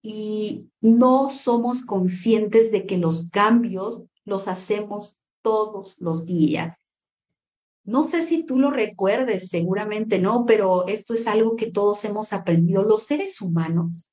y 0.03 0.67
no 0.81 1.31
somos 1.31 1.85
conscientes 1.85 2.73
de 2.73 2.85
que 2.85 2.99
los 2.99 3.31
cambios 3.31 4.03
los 4.25 4.49
hacemos 4.49 5.21
todos 5.41 6.01
los 6.01 6.27
días. 6.27 6.79
No 7.85 8.03
sé 8.03 8.23
si 8.23 8.43
tú 8.43 8.59
lo 8.59 8.73
recuerdes, 8.73 9.49
seguramente 9.49 10.19
no, 10.19 10.47
pero 10.47 10.89
esto 10.89 11.15
es 11.15 11.29
algo 11.29 11.55
que 11.55 11.71
todos 11.71 12.05
hemos 12.05 12.33
aprendido. 12.33 12.83
Los 12.83 13.05
seres 13.05 13.41
humanos 13.41 14.11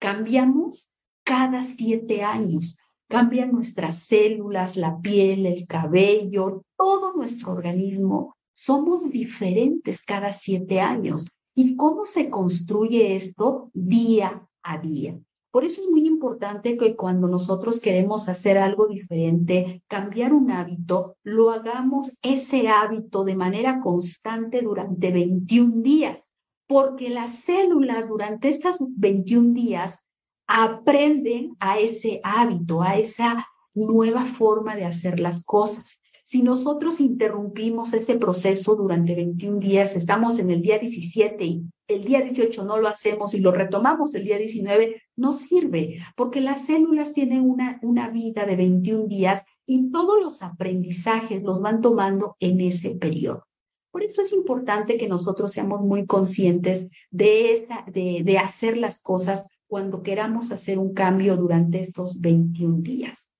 cambiamos 0.00 0.90
cada 1.24 1.62
siete 1.62 2.24
años. 2.24 2.76
Cambian 3.08 3.52
nuestras 3.52 4.00
células, 4.00 4.76
la 4.76 5.00
piel, 5.00 5.46
el 5.46 5.66
cabello, 5.66 6.62
todo 6.76 7.12
nuestro 7.12 7.52
organismo. 7.52 8.34
Somos 8.52 9.10
diferentes 9.10 10.02
cada 10.02 10.32
siete 10.32 10.80
años. 10.80 11.26
¿Y 11.54 11.76
cómo 11.76 12.04
se 12.04 12.30
construye 12.30 13.16
esto 13.16 13.70
día 13.74 14.48
a 14.62 14.78
día? 14.78 15.18
Por 15.50 15.64
eso 15.64 15.80
es 15.80 15.90
muy 15.90 16.06
importante 16.06 16.76
que 16.76 16.94
cuando 16.94 17.26
nosotros 17.26 17.80
queremos 17.80 18.28
hacer 18.28 18.56
algo 18.56 18.86
diferente, 18.86 19.82
cambiar 19.88 20.32
un 20.32 20.52
hábito, 20.52 21.16
lo 21.24 21.50
hagamos 21.50 22.16
ese 22.22 22.68
hábito 22.68 23.24
de 23.24 23.34
manera 23.34 23.80
constante 23.80 24.62
durante 24.62 25.10
21 25.10 25.82
días, 25.82 26.22
porque 26.70 27.10
las 27.10 27.34
células 27.40 28.08
durante 28.08 28.48
estos 28.48 28.76
21 28.80 29.54
días 29.54 30.06
aprenden 30.46 31.56
a 31.58 31.80
ese 31.80 32.20
hábito, 32.22 32.80
a 32.80 32.96
esa 32.96 33.48
nueva 33.74 34.24
forma 34.24 34.76
de 34.76 34.84
hacer 34.84 35.18
las 35.18 35.44
cosas. 35.44 36.00
Si 36.22 36.44
nosotros 36.44 37.00
interrumpimos 37.00 37.92
ese 37.92 38.14
proceso 38.18 38.76
durante 38.76 39.16
21 39.16 39.58
días, 39.58 39.96
estamos 39.96 40.38
en 40.38 40.52
el 40.52 40.62
día 40.62 40.78
17 40.78 41.44
y 41.44 41.64
el 41.88 42.04
día 42.04 42.20
18 42.20 42.62
no 42.64 42.78
lo 42.78 42.86
hacemos 42.86 43.34
y 43.34 43.40
lo 43.40 43.50
retomamos 43.50 44.14
el 44.14 44.22
día 44.22 44.38
19, 44.38 45.02
no 45.16 45.32
sirve, 45.32 45.98
porque 46.14 46.40
las 46.40 46.66
células 46.66 47.12
tienen 47.12 47.40
una, 47.40 47.80
una 47.82 48.10
vida 48.10 48.46
de 48.46 48.54
21 48.54 49.08
días 49.08 49.44
y 49.66 49.90
todos 49.90 50.22
los 50.22 50.40
aprendizajes 50.40 51.42
los 51.42 51.60
van 51.60 51.80
tomando 51.80 52.36
en 52.38 52.60
ese 52.60 52.90
periodo. 52.90 53.49
Por 53.90 54.02
eso 54.02 54.22
es 54.22 54.32
importante 54.32 54.96
que 54.96 55.08
nosotros 55.08 55.52
seamos 55.52 55.82
muy 55.82 56.06
conscientes 56.06 56.88
de, 57.10 57.54
esta, 57.54 57.84
de, 57.90 58.22
de 58.24 58.38
hacer 58.38 58.76
las 58.76 59.00
cosas 59.00 59.46
cuando 59.66 60.02
queramos 60.02 60.52
hacer 60.52 60.78
un 60.78 60.94
cambio 60.94 61.36
durante 61.36 61.80
estos 61.80 62.20
21 62.20 62.78
días. 62.82 63.30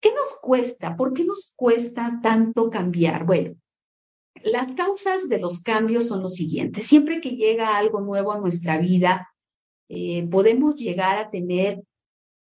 ¿Qué 0.00 0.10
nos 0.14 0.38
cuesta? 0.40 0.96
¿Por 0.96 1.12
qué 1.12 1.24
nos 1.24 1.54
cuesta 1.56 2.20
tanto 2.22 2.70
cambiar? 2.70 3.24
Bueno, 3.24 3.56
las 4.42 4.72
causas 4.72 5.28
de 5.28 5.38
los 5.38 5.62
cambios 5.62 6.06
son 6.06 6.22
los 6.22 6.34
siguientes. 6.34 6.86
Siempre 6.86 7.20
que 7.20 7.30
llega 7.30 7.76
algo 7.76 8.00
nuevo 8.00 8.32
a 8.32 8.38
nuestra 8.38 8.78
vida, 8.78 9.28
eh, 9.88 10.26
podemos 10.28 10.76
llegar 10.76 11.18
a 11.18 11.30
tener 11.30 11.82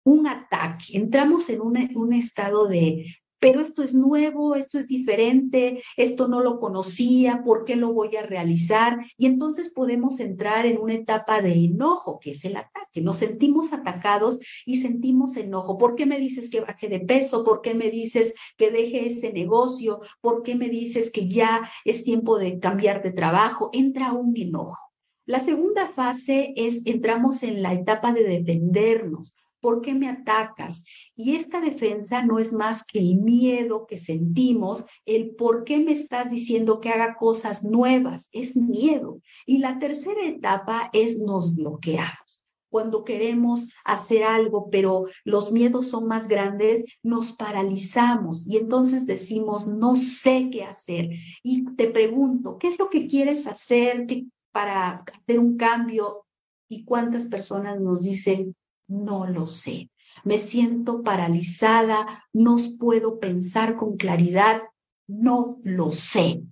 un 0.04 0.26
ataque. 0.26 0.84
Entramos 0.94 1.48
en 1.50 1.60
un 1.60 2.12
estado 2.12 2.66
de 2.66 3.06
pero 3.42 3.60
esto 3.60 3.82
es 3.82 3.92
nuevo, 3.92 4.54
esto 4.54 4.78
es 4.78 4.86
diferente, 4.86 5.82
esto 5.96 6.28
no 6.28 6.42
lo 6.42 6.60
conocía, 6.60 7.42
¿por 7.42 7.64
qué 7.64 7.74
lo 7.74 7.92
voy 7.92 8.14
a 8.14 8.22
realizar? 8.22 9.04
Y 9.16 9.26
entonces 9.26 9.68
podemos 9.68 10.20
entrar 10.20 10.64
en 10.64 10.78
una 10.78 10.94
etapa 10.94 11.42
de 11.42 11.52
enojo, 11.52 12.20
que 12.20 12.30
es 12.30 12.44
el 12.44 12.56
ataque. 12.56 13.00
Nos 13.00 13.16
sentimos 13.16 13.72
atacados 13.72 14.38
y 14.64 14.76
sentimos 14.76 15.36
enojo. 15.36 15.76
¿Por 15.76 15.96
qué 15.96 16.06
me 16.06 16.20
dices 16.20 16.50
que 16.50 16.60
baje 16.60 16.86
de 16.86 17.00
peso? 17.00 17.42
¿Por 17.42 17.62
qué 17.62 17.74
me 17.74 17.90
dices 17.90 18.32
que 18.56 18.70
deje 18.70 19.08
ese 19.08 19.32
negocio? 19.32 19.98
¿Por 20.20 20.44
qué 20.44 20.54
me 20.54 20.68
dices 20.68 21.10
que 21.10 21.28
ya 21.28 21.68
es 21.84 22.04
tiempo 22.04 22.38
de 22.38 22.60
cambiar 22.60 23.02
de 23.02 23.10
trabajo? 23.10 23.70
Entra 23.72 24.12
un 24.12 24.36
enojo. 24.36 24.92
La 25.26 25.40
segunda 25.40 25.88
fase 25.88 26.52
es 26.54 26.86
entramos 26.86 27.42
en 27.42 27.60
la 27.60 27.72
etapa 27.72 28.12
de 28.12 28.22
defendernos. 28.22 29.34
¿Por 29.62 29.80
qué 29.80 29.94
me 29.94 30.08
atacas? 30.08 30.84
Y 31.14 31.36
esta 31.36 31.60
defensa 31.60 32.24
no 32.24 32.40
es 32.40 32.52
más 32.52 32.84
que 32.84 32.98
el 32.98 33.14
miedo 33.14 33.86
que 33.86 33.96
sentimos, 33.96 34.84
el 35.06 35.36
por 35.36 35.62
qué 35.62 35.78
me 35.78 35.92
estás 35.92 36.32
diciendo 36.32 36.80
que 36.80 36.90
haga 36.90 37.14
cosas 37.14 37.62
nuevas, 37.62 38.28
es 38.32 38.56
miedo. 38.56 39.20
Y 39.46 39.58
la 39.58 39.78
tercera 39.78 40.26
etapa 40.26 40.90
es 40.92 41.16
nos 41.16 41.54
bloqueamos. 41.54 42.42
Cuando 42.70 43.04
queremos 43.04 43.68
hacer 43.84 44.24
algo, 44.24 44.68
pero 44.68 45.04
los 45.24 45.52
miedos 45.52 45.86
son 45.86 46.08
más 46.08 46.26
grandes, 46.26 46.82
nos 47.04 47.30
paralizamos 47.30 48.44
y 48.48 48.56
entonces 48.56 49.06
decimos, 49.06 49.68
no 49.68 49.94
sé 49.94 50.48
qué 50.50 50.64
hacer. 50.64 51.10
Y 51.44 51.66
te 51.76 51.88
pregunto, 51.88 52.58
¿qué 52.58 52.66
es 52.66 52.80
lo 52.80 52.90
que 52.90 53.06
quieres 53.06 53.46
hacer 53.46 54.06
para 54.50 55.04
hacer 55.20 55.38
un 55.38 55.56
cambio? 55.56 56.26
¿Y 56.66 56.84
cuántas 56.84 57.26
personas 57.26 57.78
nos 57.80 58.02
dicen, 58.02 58.56
no 58.92 59.26
lo 59.26 59.46
sé. 59.46 59.90
Me 60.24 60.38
siento 60.38 61.02
paralizada, 61.02 62.06
no 62.32 62.56
puedo 62.78 63.18
pensar 63.18 63.76
con 63.76 63.96
claridad, 63.96 64.62
no 65.06 65.58
lo 65.64 65.90
sé. 65.90 66.42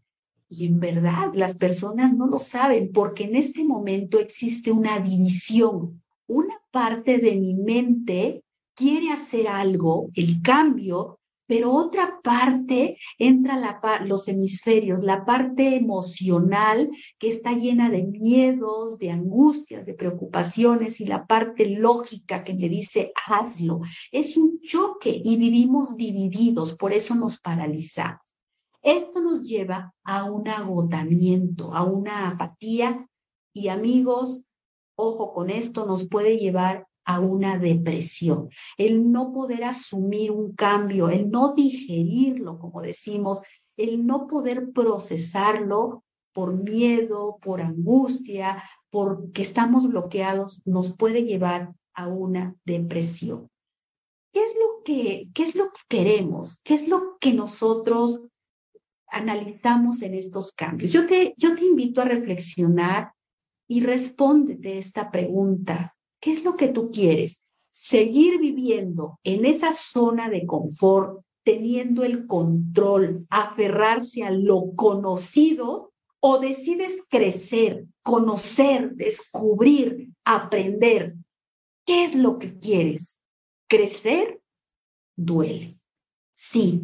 Y 0.48 0.66
en 0.66 0.80
verdad 0.80 1.30
las 1.34 1.54
personas 1.54 2.12
no 2.12 2.26
lo 2.26 2.38
saben 2.38 2.90
porque 2.92 3.24
en 3.24 3.36
este 3.36 3.64
momento 3.64 4.18
existe 4.18 4.72
una 4.72 4.98
división. 4.98 6.02
Una 6.26 6.60
parte 6.72 7.18
de 7.18 7.36
mi 7.36 7.54
mente 7.54 8.42
quiere 8.74 9.12
hacer 9.12 9.46
algo, 9.46 10.08
el 10.14 10.42
cambio, 10.42 11.19
pero 11.50 11.72
otra 11.72 12.20
parte 12.22 12.96
entra 13.18 13.80
los 14.06 14.28
hemisferios, 14.28 15.02
la 15.02 15.24
parte 15.24 15.74
emocional 15.74 16.88
que 17.18 17.26
está 17.26 17.54
llena 17.54 17.90
de 17.90 18.04
miedos, 18.04 18.98
de 18.98 19.10
angustias, 19.10 19.84
de 19.84 19.94
preocupaciones 19.94 21.00
y 21.00 21.06
la 21.06 21.26
parte 21.26 21.68
lógica 21.68 22.44
que 22.44 22.54
me 22.54 22.68
dice 22.68 23.12
hazlo. 23.26 23.80
Es 24.12 24.36
un 24.36 24.60
choque 24.60 25.20
y 25.24 25.38
vivimos 25.38 25.96
divididos, 25.96 26.76
por 26.76 26.92
eso 26.92 27.16
nos 27.16 27.40
paralizamos. 27.40 28.22
Esto 28.80 29.20
nos 29.20 29.42
lleva 29.42 29.92
a 30.04 30.30
un 30.30 30.46
agotamiento, 30.46 31.74
a 31.74 31.82
una 31.82 32.28
apatía 32.28 33.08
y 33.52 33.70
amigos, 33.70 34.44
ojo 34.94 35.32
con 35.32 35.50
esto, 35.50 35.84
nos 35.84 36.06
puede 36.06 36.38
llevar 36.38 36.86
a 37.10 37.18
una 37.18 37.58
depresión, 37.58 38.50
el 38.78 39.10
no 39.10 39.32
poder 39.32 39.64
asumir 39.64 40.30
un 40.30 40.54
cambio, 40.54 41.08
el 41.08 41.28
no 41.28 41.54
digerirlo, 41.54 42.58
como 42.60 42.82
decimos, 42.82 43.42
el 43.76 44.06
no 44.06 44.28
poder 44.28 44.70
procesarlo 44.72 46.04
por 46.32 46.54
miedo, 46.54 47.38
por 47.42 47.62
angustia, 47.62 48.62
porque 48.90 49.42
estamos 49.42 49.88
bloqueados, 49.88 50.62
nos 50.64 50.96
puede 50.96 51.24
llevar 51.24 51.72
a 51.94 52.06
una 52.06 52.54
depresión. 52.64 53.50
¿Qué 54.32 54.44
es 54.44 54.54
lo 54.54 54.84
que, 54.84 55.28
qué 55.34 55.42
es 55.42 55.56
lo 55.56 55.72
que 55.72 55.80
queremos? 55.88 56.60
¿Qué 56.62 56.74
es 56.74 56.86
lo 56.86 57.18
que 57.18 57.32
nosotros 57.32 58.22
analizamos 59.08 60.02
en 60.02 60.14
estos 60.14 60.52
cambios? 60.52 60.92
Yo 60.92 61.06
te, 61.06 61.34
yo 61.36 61.56
te 61.56 61.64
invito 61.64 62.00
a 62.00 62.04
reflexionar 62.04 63.12
y 63.66 63.80
respóndete 63.80 64.78
esta 64.78 65.10
pregunta. 65.10 65.96
¿Qué 66.20 66.30
es 66.30 66.44
lo 66.44 66.56
que 66.56 66.68
tú 66.68 66.90
quieres? 66.90 67.44
¿Seguir 67.70 68.38
viviendo 68.38 69.18
en 69.24 69.46
esa 69.46 69.72
zona 69.72 70.28
de 70.28 70.44
confort, 70.44 71.24
teniendo 71.44 72.04
el 72.04 72.26
control, 72.26 73.26
aferrarse 73.30 74.22
a 74.22 74.30
lo 74.30 74.74
conocido? 74.76 75.92
¿O 76.20 76.38
decides 76.38 76.98
crecer, 77.08 77.86
conocer, 78.02 78.92
descubrir, 78.94 80.10
aprender? 80.24 81.14
¿Qué 81.86 82.04
es 82.04 82.14
lo 82.14 82.38
que 82.38 82.58
quieres? 82.58 83.22
¿Crecer? 83.68 84.42
Duele. 85.16 85.78
Sí, 86.34 86.82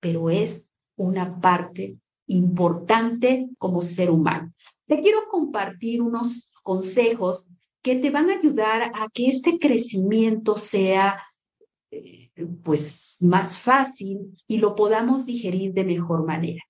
pero 0.00 0.30
es 0.30 0.66
una 0.96 1.40
parte 1.40 1.98
importante 2.26 3.48
como 3.58 3.82
ser 3.82 4.10
humano. 4.10 4.52
Te 4.86 5.00
quiero 5.00 5.28
compartir 5.30 6.00
unos 6.00 6.50
consejos 6.62 7.46
que 7.84 7.96
te 7.96 8.10
van 8.10 8.30
a 8.30 8.38
ayudar 8.38 8.90
a 8.94 9.08
que 9.12 9.26
este 9.26 9.58
crecimiento 9.58 10.56
sea 10.56 11.22
eh, 11.90 12.30
pues 12.64 13.18
más 13.20 13.58
fácil 13.60 14.34
y 14.48 14.56
lo 14.56 14.74
podamos 14.74 15.26
digerir 15.26 15.74
de 15.74 15.84
mejor 15.84 16.24
manera. 16.24 16.62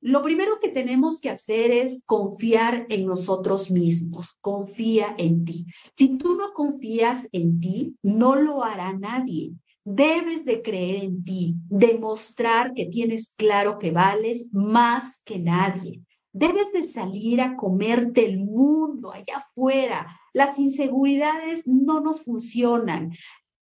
Lo 0.00 0.22
primero 0.22 0.60
que 0.60 0.68
tenemos 0.68 1.20
que 1.20 1.28
hacer 1.28 1.72
es 1.72 2.04
confiar 2.06 2.86
en 2.88 3.04
nosotros 3.04 3.70
mismos, 3.72 4.38
confía 4.40 5.14
en 5.18 5.44
ti. 5.44 5.66
Si 5.92 6.16
tú 6.16 6.36
no 6.36 6.52
confías 6.54 7.28
en 7.32 7.58
ti, 7.58 7.96
no 8.02 8.36
lo 8.36 8.62
hará 8.62 8.92
nadie. 8.96 9.52
Debes 9.84 10.44
de 10.44 10.62
creer 10.62 11.02
en 11.02 11.24
ti, 11.24 11.56
demostrar 11.68 12.74
que 12.74 12.86
tienes 12.86 13.34
claro 13.36 13.76
que 13.78 13.90
vales 13.90 14.48
más 14.52 15.20
que 15.24 15.40
nadie. 15.40 16.00
Debes 16.32 16.72
de 16.72 16.84
salir 16.84 17.40
a 17.40 17.56
comerte 17.56 18.24
el 18.24 18.38
mundo 18.38 19.12
allá 19.12 19.38
afuera. 19.38 20.06
Las 20.32 20.58
inseguridades 20.58 21.66
no 21.66 22.00
nos 22.00 22.22
funcionan. 22.22 23.12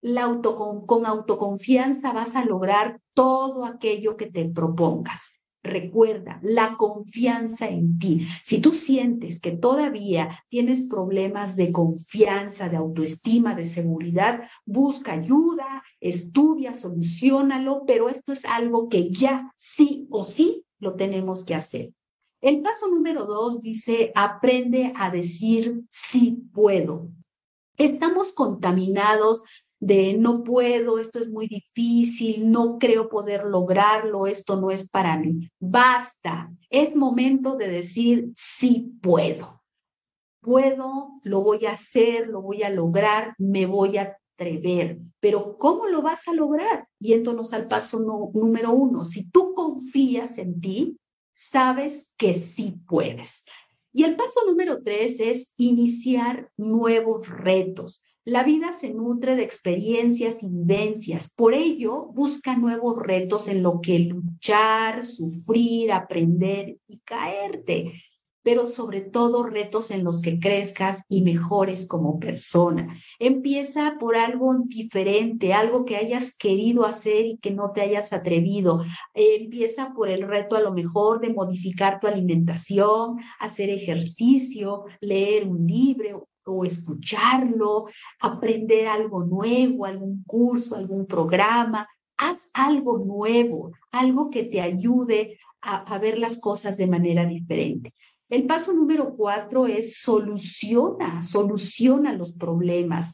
La 0.00 0.26
con 0.42 1.06
autoconfianza 1.06 2.12
vas 2.12 2.34
a 2.34 2.44
lograr 2.44 3.00
todo 3.14 3.64
aquello 3.64 4.16
que 4.16 4.26
te 4.26 4.48
propongas. 4.48 5.32
Recuerda, 5.62 6.38
la 6.42 6.76
confianza 6.76 7.68
en 7.68 7.98
ti. 7.98 8.26
Si 8.42 8.60
tú 8.60 8.72
sientes 8.72 9.40
que 9.40 9.52
todavía 9.52 10.44
tienes 10.48 10.82
problemas 10.82 11.56
de 11.56 11.72
confianza, 11.72 12.68
de 12.68 12.76
autoestima, 12.76 13.54
de 13.54 13.64
seguridad, 13.64 14.42
busca 14.64 15.12
ayuda, 15.12 15.82
estudia, 16.00 16.72
solucionalo, 16.72 17.84
pero 17.86 18.08
esto 18.08 18.32
es 18.32 18.44
algo 18.44 18.88
que 18.88 19.10
ya 19.10 19.52
sí 19.56 20.06
o 20.10 20.22
sí 20.24 20.64
lo 20.78 20.94
tenemos 20.94 21.44
que 21.44 21.54
hacer. 21.54 21.92
El 22.46 22.62
paso 22.62 22.86
número 22.86 23.24
dos 23.24 23.60
dice, 23.60 24.12
aprende 24.14 24.92
a 24.94 25.10
decir 25.10 25.82
sí 25.90 26.44
puedo. 26.54 27.08
Estamos 27.76 28.32
contaminados 28.32 29.42
de 29.80 30.14
no 30.14 30.44
puedo, 30.44 31.00
esto 31.00 31.18
es 31.18 31.28
muy 31.28 31.48
difícil, 31.48 32.48
no 32.52 32.78
creo 32.78 33.08
poder 33.08 33.46
lograrlo, 33.46 34.28
esto 34.28 34.60
no 34.60 34.70
es 34.70 34.88
para 34.88 35.18
mí. 35.18 35.50
Basta, 35.58 36.52
es 36.70 36.94
momento 36.94 37.56
de 37.56 37.66
decir 37.66 38.30
sí 38.36 38.92
puedo. 39.02 39.64
Puedo, 40.40 41.14
lo 41.24 41.40
voy 41.40 41.66
a 41.66 41.72
hacer, 41.72 42.28
lo 42.28 42.42
voy 42.42 42.62
a 42.62 42.70
lograr, 42.70 43.34
me 43.38 43.66
voy 43.66 43.96
a 43.96 44.18
atrever. 44.36 45.00
Pero 45.18 45.58
¿cómo 45.58 45.88
lo 45.88 46.00
vas 46.00 46.28
a 46.28 46.32
lograr? 46.32 46.86
Yéndonos 47.00 47.52
al 47.52 47.66
paso 47.66 47.98
número 48.32 48.70
uno, 48.70 49.04
si 49.04 49.28
tú 49.28 49.52
confías 49.52 50.38
en 50.38 50.60
ti, 50.60 50.96
sabes 51.36 52.14
que 52.16 52.32
sí 52.32 52.80
puedes. 52.88 53.44
Y 53.92 54.04
el 54.04 54.16
paso 54.16 54.40
número 54.46 54.82
tres 54.82 55.20
es 55.20 55.54
iniciar 55.58 56.50
nuevos 56.56 57.28
retos. 57.28 58.02
La 58.24 58.42
vida 58.42 58.72
se 58.72 58.90
nutre 58.90 59.36
de 59.36 59.42
experiencias 59.42 60.42
y 60.42 60.48
vivencias. 60.48 61.32
Por 61.32 61.54
ello, 61.54 62.06
busca 62.06 62.56
nuevos 62.56 62.96
retos 62.98 63.48
en 63.48 63.62
lo 63.62 63.80
que 63.80 63.98
luchar, 64.00 65.04
sufrir, 65.04 65.92
aprender 65.92 66.78
y 66.88 66.98
caerte 66.98 67.92
pero 68.46 68.64
sobre 68.64 69.00
todo 69.00 69.42
retos 69.42 69.90
en 69.90 70.04
los 70.04 70.22
que 70.22 70.38
crezcas 70.38 71.02
y 71.08 71.22
mejores 71.22 71.84
como 71.88 72.20
persona. 72.20 72.96
Empieza 73.18 73.96
por 73.98 74.14
algo 74.14 74.54
diferente, 74.66 75.52
algo 75.52 75.84
que 75.84 75.96
hayas 75.96 76.32
querido 76.36 76.86
hacer 76.86 77.26
y 77.26 77.38
que 77.38 77.50
no 77.50 77.72
te 77.72 77.80
hayas 77.80 78.12
atrevido. 78.12 78.84
empieza 79.14 79.92
por 79.94 80.08
el 80.08 80.22
reto 80.22 80.54
a 80.54 80.60
lo 80.60 80.72
mejor 80.72 81.18
de 81.18 81.34
modificar 81.34 81.98
tu 81.98 82.06
alimentación, 82.06 83.16
hacer 83.40 83.68
ejercicio, 83.68 84.84
leer 85.00 85.48
un 85.48 85.66
libro 85.66 86.28
o 86.44 86.64
escucharlo, 86.64 87.86
aprender 88.20 88.86
algo 88.86 89.24
nuevo, 89.24 89.86
algún 89.86 90.22
curso, 90.24 90.76
algún 90.76 91.06
programa. 91.06 91.88
Haz 92.16 92.48
algo 92.54 92.98
nuevo, 92.98 93.72
algo 93.90 94.30
que 94.30 94.44
te 94.44 94.60
ayude 94.60 95.36
a, 95.66 95.98
ver 95.98 96.18
las 96.18 96.38
cosas 96.38 96.76
de 96.76 96.86
manera 96.86 97.26
diferente. 97.26 97.92
El 98.28 98.46
paso 98.46 98.72
número 98.72 99.14
cuatro 99.16 99.66
es 99.66 100.00
soluciona, 100.00 101.22
soluciona 101.22 102.12
los 102.12 102.32
problemas. 102.32 103.12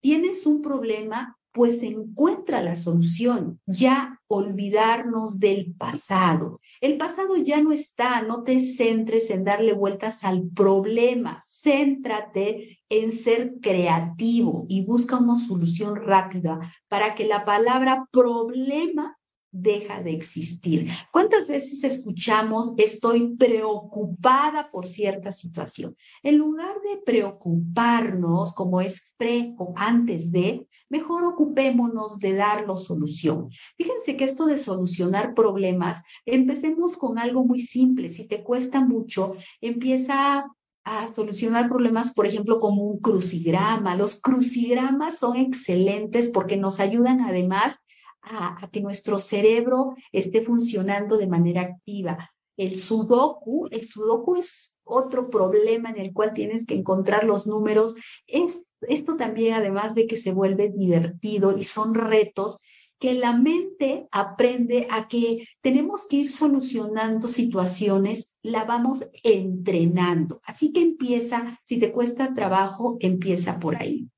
Tienes 0.00 0.44
un 0.44 0.60
problema, 0.60 1.38
pues 1.52 1.82
encuentra 1.84 2.60
la 2.60 2.74
solución. 2.74 3.60
Ya 3.66 4.20
olvidarnos 4.26 5.38
del 5.38 5.74
pasado. 5.74 6.60
El 6.80 6.96
pasado 6.96 7.36
ya 7.36 7.60
no 7.62 7.70
está, 7.70 8.22
no 8.22 8.42
te 8.42 8.58
centres 8.58 9.30
en 9.30 9.44
darle 9.44 9.72
vueltas 9.72 10.24
al 10.24 10.48
problema. 10.48 11.40
Céntrate 11.44 12.80
en 12.88 13.12
ser 13.12 13.54
creativo 13.60 14.66
y 14.68 14.84
busca 14.84 15.18
una 15.18 15.36
solución 15.36 15.94
rápida 15.94 16.58
para 16.88 17.14
que 17.14 17.24
la 17.24 17.44
palabra 17.44 18.06
problema 18.10 19.16
deja 19.52 20.02
de 20.02 20.12
existir. 20.12 20.88
¿Cuántas 21.10 21.48
veces 21.48 21.82
escuchamos 21.84 22.72
estoy 22.76 23.36
preocupada 23.36 24.70
por 24.70 24.86
cierta 24.86 25.32
situación? 25.32 25.96
En 26.22 26.38
lugar 26.38 26.74
de 26.82 27.00
preocuparnos 27.04 28.52
como 28.52 28.80
es 28.80 29.14
pre 29.16 29.54
o 29.58 29.74
antes 29.76 30.30
de, 30.30 30.66
mejor 30.88 31.24
ocupémonos 31.24 32.18
de 32.18 32.34
darlo 32.34 32.76
solución. 32.76 33.48
Fíjense 33.76 34.16
que 34.16 34.24
esto 34.24 34.46
de 34.46 34.58
solucionar 34.58 35.34
problemas, 35.34 36.02
empecemos 36.26 36.96
con 36.96 37.18
algo 37.18 37.44
muy 37.44 37.60
simple. 37.60 38.10
Si 38.10 38.26
te 38.26 38.42
cuesta 38.42 38.80
mucho, 38.80 39.34
empieza 39.60 40.46
a 40.84 41.06
solucionar 41.06 41.68
problemas, 41.68 42.14
por 42.14 42.26
ejemplo, 42.26 42.58
como 42.58 42.84
un 42.84 43.00
crucigrama. 43.00 43.96
Los 43.96 44.20
crucigramas 44.20 45.18
son 45.18 45.36
excelentes 45.36 46.28
porque 46.28 46.56
nos 46.56 46.80
ayudan 46.80 47.20
además 47.20 47.78
a, 48.22 48.68
que 48.72 48.80
nuestro 48.80 49.18
cerebro 49.18 49.94
esté 50.12 50.40
funcionando 50.40 51.16
de 51.16 51.26
manera 51.26 51.62
activa. 51.62 52.30
El 52.56 52.76
sudoku, 52.76 53.68
el 53.70 53.88
sudoku 53.88 54.36
es 54.36 54.78
otro 54.84 55.30
problema 55.30 55.90
en 55.90 55.98
el 55.98 56.12
cual 56.12 56.34
tienes 56.34 56.66
que 56.66 56.74
encontrar 56.74 57.24
los 57.24 57.46
números. 57.46 57.94
Es, 58.26 58.64
esto 58.82 59.16
también, 59.16 59.54
además 59.54 59.94
de 59.94 60.06
que 60.06 60.16
se 60.16 60.32
vuelve 60.32 60.68
divertido 60.68 61.56
y 61.56 61.64
son 61.64 61.94
retos 61.94 62.58
que 63.00 63.14
la 63.14 63.32
mente 63.32 64.06
aprende 64.12 64.86
a 64.90 65.08
que 65.08 65.48
tenemos 65.62 66.06
que 66.06 66.16
ir 66.16 66.30
solucionando 66.30 67.28
situaciones, 67.28 68.36
la 68.42 68.64
vamos 68.64 69.08
entrenando. 69.24 70.42
Así 70.44 70.70
que 70.70 70.82
empieza, 70.82 71.58
si 71.64 71.78
te 71.78 71.92
cuesta 71.92 72.34
trabajo, 72.34 72.98
empieza 73.00 73.58
por 73.58 73.76
ahí. 73.76 74.10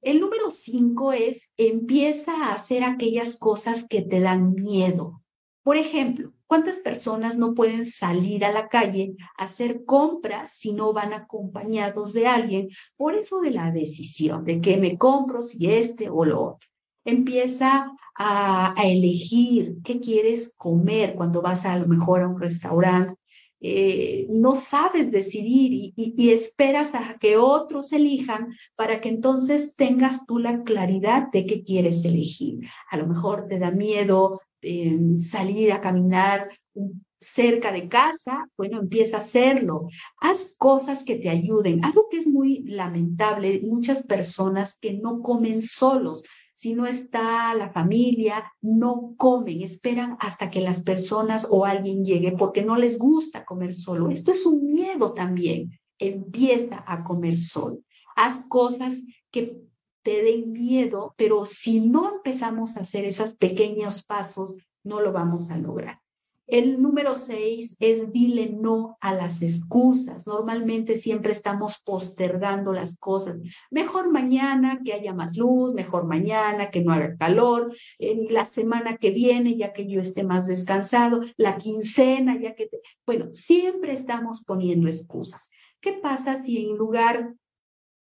El 0.00 0.20
número 0.20 0.50
cinco 0.50 1.12
es 1.12 1.50
empieza 1.56 2.32
a 2.32 2.52
hacer 2.54 2.84
aquellas 2.84 3.36
cosas 3.36 3.84
que 3.84 4.02
te 4.02 4.20
dan 4.20 4.54
miedo. 4.54 5.22
Por 5.62 5.76
ejemplo, 5.76 6.32
¿cuántas 6.46 6.78
personas 6.78 7.36
no 7.36 7.52
pueden 7.52 7.84
salir 7.84 8.44
a 8.44 8.52
la 8.52 8.68
calle 8.68 9.16
a 9.36 9.44
hacer 9.44 9.84
compras 9.84 10.52
si 10.54 10.72
no 10.72 10.92
van 10.92 11.12
acompañados 11.12 12.12
de 12.12 12.26
alguien? 12.26 12.68
Por 12.96 13.14
eso 13.14 13.40
de 13.40 13.50
la 13.50 13.70
decisión 13.70 14.44
de 14.44 14.60
que 14.60 14.76
me 14.76 14.96
compro 14.96 15.42
si 15.42 15.70
este 15.70 16.08
o 16.08 16.24
lo 16.24 16.42
otro. 16.42 16.68
Empieza 17.04 17.92
a, 18.14 18.74
elegir 18.82 19.76
qué 19.84 20.00
quieres 20.00 20.52
comer 20.56 21.14
cuando 21.16 21.42
vas 21.42 21.66
a 21.66 21.76
lo 21.76 21.86
mejor 21.86 22.22
a 22.22 22.28
un 22.28 22.40
restaurante 22.40 23.14
eh, 23.60 24.26
no 24.30 24.54
sabes 24.54 25.10
decidir 25.10 25.92
y, 25.96 26.30
esperas 26.30 26.94
a 26.94 27.16
que 27.18 27.36
otros 27.36 27.92
elijan 27.92 28.54
para 28.76 29.00
que 29.00 29.08
entonces 29.08 29.74
tengas 29.74 30.26
tú 30.26 30.38
la 30.38 30.62
claridad 30.62 31.28
de 31.32 31.46
qué 31.46 31.64
quieres 31.64 32.04
elegir. 32.04 32.68
A 32.90 32.96
lo 32.96 33.06
mejor 33.06 33.46
te 33.48 33.58
da 33.58 33.70
miedo 33.70 34.40
eh, 34.62 34.98
salir 35.16 35.72
a 35.72 35.80
caminar 35.80 36.48
cerca 37.20 37.72
de 37.72 37.88
casa, 37.88 38.48
bueno, 38.56 38.78
empieza 38.78 39.16
a 39.16 39.20
hacerlo. 39.20 39.88
Haz 40.20 40.54
cosas 40.56 41.02
que 41.02 41.16
te 41.16 41.28
ayuden. 41.28 41.84
Algo 41.84 42.06
que 42.10 42.18
es 42.18 42.26
muy 42.26 42.62
lamentable, 42.64 43.60
muchas 43.64 44.02
personas 44.04 44.78
que 44.78 44.94
no 44.94 45.20
comen 45.20 45.62
solos, 45.62 46.22
si 46.58 46.74
no 46.74 46.86
está 46.86 47.54
la 47.54 47.70
familia, 47.70 48.52
no 48.60 49.14
comen, 49.16 49.62
esperan 49.62 50.16
hasta 50.18 50.50
que 50.50 50.60
las 50.60 50.82
personas 50.82 51.46
o 51.48 51.64
alguien 51.64 52.04
llegue 52.04 52.32
porque 52.32 52.64
no 52.64 52.74
les 52.74 52.98
gusta 52.98 53.44
comer 53.44 53.74
solo. 53.74 54.10
Esto 54.10 54.32
es 54.32 54.44
un 54.44 54.66
miedo 54.66 55.14
también. 55.14 55.78
Empieza 56.00 56.82
a 56.84 57.04
comer 57.04 57.38
solo. 57.38 57.78
Haz 58.16 58.40
cosas 58.48 59.04
que 59.30 59.56
te 60.02 60.24
den 60.24 60.50
miedo, 60.50 61.14
pero 61.16 61.46
si 61.46 61.88
no 61.88 62.12
empezamos 62.12 62.76
a 62.76 62.80
hacer 62.80 63.04
esos 63.04 63.36
pequeños 63.36 64.02
pasos, 64.04 64.56
no 64.82 65.00
lo 65.00 65.12
vamos 65.12 65.52
a 65.52 65.58
lograr. 65.58 66.00
El 66.48 66.80
número 66.80 67.14
seis 67.14 67.76
es 67.78 68.10
dile 68.10 68.48
no 68.48 68.96
a 69.02 69.12
las 69.12 69.42
excusas. 69.42 70.26
Normalmente 70.26 70.96
siempre 70.96 71.32
estamos 71.32 71.82
postergando 71.84 72.72
las 72.72 72.96
cosas. 72.96 73.36
Mejor 73.70 74.10
mañana 74.10 74.80
que 74.82 74.94
haya 74.94 75.12
más 75.12 75.36
luz, 75.36 75.74
mejor 75.74 76.06
mañana 76.06 76.70
que 76.70 76.80
no 76.80 76.94
haga 76.94 77.16
calor, 77.18 77.76
en 77.98 78.32
la 78.32 78.46
semana 78.46 78.96
que 78.96 79.10
viene 79.10 79.58
ya 79.58 79.74
que 79.74 79.86
yo 79.86 80.00
esté 80.00 80.24
más 80.24 80.46
descansado, 80.46 81.20
la 81.36 81.58
quincena 81.58 82.40
ya 82.40 82.54
que... 82.54 82.70
Bueno, 83.04 83.28
siempre 83.32 83.92
estamos 83.92 84.42
poniendo 84.42 84.88
excusas. 84.88 85.50
¿Qué 85.82 85.92
pasa 85.92 86.36
si 86.36 86.64
en 86.64 86.78
lugar 86.78 87.34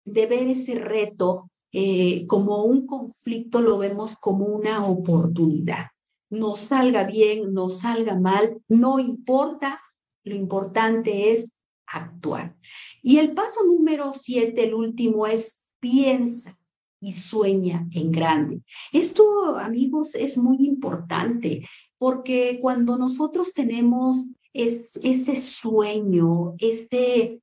de 0.04 0.26
ver 0.26 0.48
ese 0.48 0.74
reto 0.74 1.52
eh, 1.72 2.26
como 2.26 2.64
un 2.64 2.88
conflicto 2.88 3.62
lo 3.62 3.78
vemos 3.78 4.16
como 4.16 4.46
una 4.46 4.84
oportunidad? 4.88 5.92
Nos 6.32 6.60
salga 6.60 7.04
bien, 7.04 7.54
nos 7.54 7.80
salga 7.82 8.16
mal, 8.20 8.58
no 8.68 8.98
importa, 9.00 9.80
lo 10.24 10.36
importante 10.36 11.32
es 11.32 11.54
actuar. 11.86 12.56
Y 13.04 13.18
el 13.18 13.34
paso 13.34 13.64
número 13.66 14.14
siete, 14.14 14.64
el 14.64 14.74
último, 14.74 15.28
es 15.28 15.64
piensa 15.80 16.58
y 17.02 17.14
sueña 17.14 17.88
en 17.92 18.12
grande. 18.12 18.62
Esto, 18.94 19.58
amigos, 19.58 20.16
es 20.16 20.38
muy 20.38 20.58
importante 20.66 21.68
porque 21.98 22.60
cuando 22.62 22.98
nosotros 22.98 23.54
tenemos 23.54 24.26
ese 24.54 25.36
sueño, 25.36 26.56
este, 26.60 27.42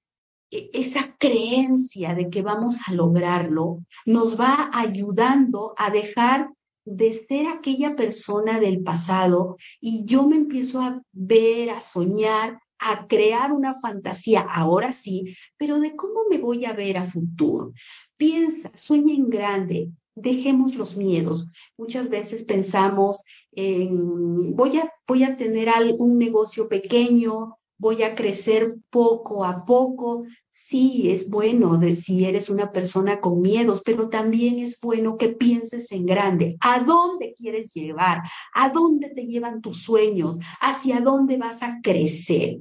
e, 0.51 0.71
esa 0.73 1.17
creencia 1.19 2.15
de 2.15 2.31
que 2.31 2.43
vamos 2.43 2.81
a 2.87 2.95
lograrlo, 2.95 3.85
nos 4.07 4.39
va 4.39 4.71
ayudando 4.73 5.75
a 5.77 5.91
dejar 5.91 6.51
de 6.91 7.13
ser 7.13 7.47
aquella 7.47 7.95
persona 7.95 8.59
del 8.61 8.83
pasado 8.83 9.57
y 9.81 10.05
yo 10.05 10.27
me 10.27 10.37
empiezo 10.37 10.81
a 10.81 11.03
ver, 11.13 11.71
a 11.71 11.81
soñar, 11.81 12.61
a 12.79 13.07
crear 13.07 13.53
una 13.53 13.75
fantasía, 13.75 14.41
ahora 14.41 14.93
sí, 14.93 15.37
pero 15.57 15.81
de 15.81 15.97
cómo 15.97 16.21
me 16.31 16.39
voy 16.39 16.65
a 16.65 16.73
ver 16.73 16.97
a 16.97 17.05
futuro. 17.05 17.73
Piensa, 18.17 18.71
sueña 18.75 19.15
en 19.15 19.29
grande, 19.29 19.91
dejemos 20.15 20.75
los 20.75 20.97
miedos. 20.97 21.49
Muchas 21.77 22.09
veces 22.09 22.45
pensamos 22.45 23.23
en, 23.53 24.55
voy 24.57 24.79
a, 24.79 24.93
voy 25.07 25.25
a 25.25 25.37
tener 25.37 25.69
algún 25.69 26.19
negocio 26.19 26.69
pequeño, 26.69 27.58
voy 27.79 28.03
a 28.03 28.15
crecer 28.15 28.77
poco 28.91 29.45
a 29.45 29.65
poco. 29.65 30.25
Sí, 30.51 31.11
es 31.11 31.31
bueno 31.31 31.79
de, 31.79 31.97
si 31.97 32.25
eres 32.25 32.51
una 32.51 32.73
persona 32.73 33.21
con 33.21 33.41
miedos, 33.41 33.83
pero 33.85 34.09
también 34.09 34.59
es 34.59 34.81
bueno 34.81 35.17
que 35.17 35.29
pienses 35.29 35.91
en 35.93 36.05
grande. 36.05 36.57
¿A 36.61 36.81
dónde 36.81 37.35
quieres 37.35 37.73
llevar? 37.73 38.23
¿A 38.53 38.71
dónde 38.71 39.11
te 39.11 39.27
llevan 39.27 39.63
tus 39.63 39.83
sueños? 39.83 40.39
¿Hacia 40.61 41.01
dónde 41.01 41.37
vas 41.37 41.63
a 41.63 41.79
crecer? 41.83 42.59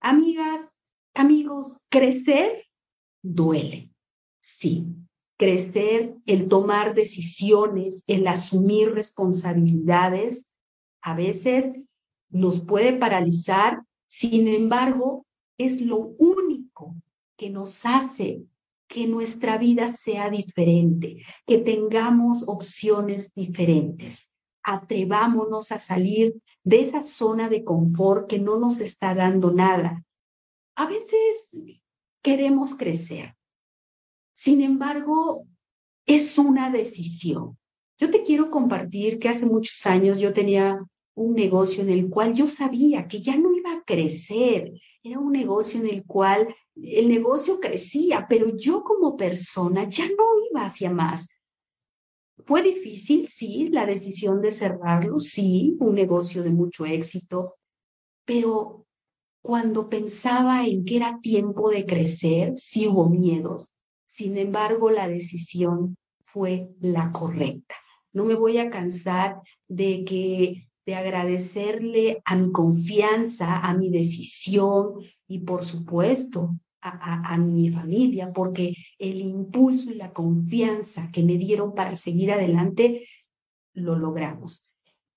Amigas, 0.00 0.60
amigos, 1.14 1.78
crecer 1.88 2.66
duele. 3.22 3.90
Sí, 4.40 4.86
crecer, 5.36 6.16
el 6.26 6.48
tomar 6.48 6.94
decisiones, 6.94 8.04
el 8.06 8.26
asumir 8.26 8.92
responsabilidades, 8.92 10.50
a 11.02 11.14
veces 11.14 11.70
nos 12.30 12.60
puede 12.60 12.92
paralizar 12.92 13.82
sin 14.12 14.48
embargo, 14.48 15.24
es 15.56 15.80
lo 15.80 15.98
único 16.18 16.96
que 17.36 17.48
nos 17.48 17.86
hace 17.86 18.42
que 18.88 19.06
nuestra 19.06 19.56
vida 19.56 19.88
sea 19.94 20.28
diferente, 20.28 21.22
que 21.46 21.58
tengamos 21.58 22.42
opciones 22.48 23.32
diferentes. 23.34 24.32
Atrevámonos 24.64 25.70
a 25.70 25.78
salir 25.78 26.34
de 26.64 26.80
esa 26.80 27.04
zona 27.04 27.48
de 27.48 27.62
confort 27.62 28.28
que 28.28 28.40
no 28.40 28.58
nos 28.58 28.80
está 28.80 29.14
dando 29.14 29.52
nada. 29.52 30.04
A 30.74 30.86
veces 30.86 31.56
queremos 32.20 32.74
crecer. 32.74 33.36
Sin 34.32 34.60
embargo, 34.60 35.46
es 36.04 36.36
una 36.36 36.68
decisión. 36.68 37.56
Yo 37.96 38.10
te 38.10 38.24
quiero 38.24 38.50
compartir 38.50 39.20
que 39.20 39.28
hace 39.28 39.46
muchos 39.46 39.86
años 39.86 40.18
yo 40.18 40.32
tenía 40.32 40.84
un 41.14 41.34
negocio 41.34 41.82
en 41.82 41.90
el 41.90 42.08
cual 42.08 42.34
yo 42.34 42.48
sabía 42.48 43.06
que 43.06 43.20
ya 43.20 43.36
no 43.36 43.49
crecer. 43.90 44.72
Era 45.02 45.18
un 45.18 45.32
negocio 45.32 45.80
en 45.80 45.88
el 45.88 46.04
cual 46.04 46.54
el 46.76 47.08
negocio 47.08 47.58
crecía, 47.58 48.26
pero 48.28 48.56
yo 48.56 48.84
como 48.84 49.16
persona 49.16 49.88
ya 49.88 50.06
no 50.06 50.24
iba 50.50 50.64
hacia 50.64 50.90
más. 50.90 51.28
Fue 52.46 52.62
difícil, 52.62 53.28
sí, 53.28 53.68
la 53.70 53.86
decisión 53.86 54.40
de 54.40 54.52
cerrarlo, 54.52 55.20
sí, 55.20 55.76
un 55.80 55.94
negocio 55.94 56.42
de 56.42 56.50
mucho 56.50 56.86
éxito, 56.86 57.56
pero 58.24 58.86
cuando 59.42 59.88
pensaba 59.88 60.66
en 60.66 60.84
que 60.84 60.96
era 60.96 61.18
tiempo 61.20 61.70
de 61.70 61.86
crecer, 61.86 62.52
sí 62.56 62.86
hubo 62.86 63.08
miedos. 63.08 63.70
Sin 64.06 64.38
embargo, 64.38 64.90
la 64.90 65.08
decisión 65.08 65.96
fue 66.22 66.68
la 66.80 67.10
correcta. 67.10 67.74
No 68.12 68.24
me 68.24 68.34
voy 68.34 68.58
a 68.58 68.70
cansar 68.70 69.40
de 69.68 70.04
que 70.04 70.69
de 70.90 70.96
agradecerle 70.96 72.20
a 72.24 72.34
mi 72.34 72.50
confianza, 72.50 73.60
a 73.60 73.74
mi 73.74 73.90
decisión 73.90 74.94
y 75.28 75.38
por 75.38 75.64
supuesto 75.64 76.56
a, 76.82 77.32
a, 77.32 77.38
mi 77.38 77.70
familia, 77.70 78.32
porque 78.32 78.74
el 78.98 79.20
impulso 79.20 79.92
y 79.92 79.94
la 79.94 80.12
confianza 80.12 81.08
que 81.12 81.22
me 81.22 81.36
dieron 81.36 81.76
para 81.76 81.94
seguir 81.94 82.32
adelante, 82.32 83.06
lo 83.72 83.96
logramos. 83.96 84.66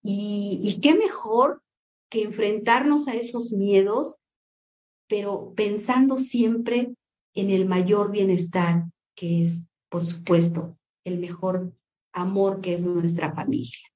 Y, 0.03 0.59
y 0.61 0.79
qué 0.79 0.93
mejor 0.93 1.63
que 2.07 2.21
enfrentarnos 2.21 3.07
a 3.07 3.15
esos 3.15 3.51
miedos, 3.51 4.17
pero 5.07 5.53
pensando 5.55 6.17
siempre 6.17 6.93
en 7.33 7.49
el 7.49 7.65
mayor 7.65 8.11
bienestar, 8.11 8.83
que 9.15 9.41
es, 9.41 9.57
por 9.89 10.05
supuesto, 10.05 10.77
el 11.03 11.17
mejor 11.17 11.73
amor 12.11 12.61
que 12.61 12.75
es 12.75 12.83
nuestra 12.83 13.33
familia. 13.33 13.92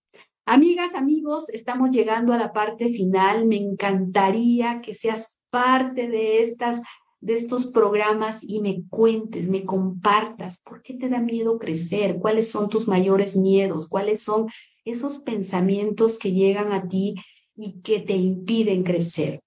Amigas, 0.50 0.96
amigos, 0.96 1.50
estamos 1.50 1.92
llegando 1.92 2.32
a 2.32 2.38
la 2.38 2.54
parte 2.54 2.88
final. 2.88 3.46
Me 3.46 3.58
encantaría 3.58 4.80
que 4.80 4.96
seas 4.96 5.42
parte 5.50 6.08
de 6.08 6.42
estas 6.42 6.82
de 7.20 7.34
estos 7.34 7.66
programas 7.66 8.46
y 8.46 8.62
me 8.62 8.88
cuentes, 8.90 9.50
me 9.50 9.66
compartas 9.66 10.60
por 10.60 10.82
qué 10.84 10.94
te 10.94 11.10
da 11.10 11.20
miedo 11.20 11.60
crecer, 11.60 12.20
cuáles 12.20 12.50
son 12.50 12.70
tus 12.70 12.88
mayores 12.88 13.36
miedos, 13.36 13.90
cuáles 13.90 14.22
son 14.22 14.48
esos 14.86 15.18
pensamientos 15.18 16.18
que 16.18 16.32
llegan 16.32 16.72
a 16.72 16.88
ti 16.88 17.16
y 17.54 17.82
que 17.82 18.00
te 18.00 18.14
impiden 18.14 18.84
crecer. 18.84 19.42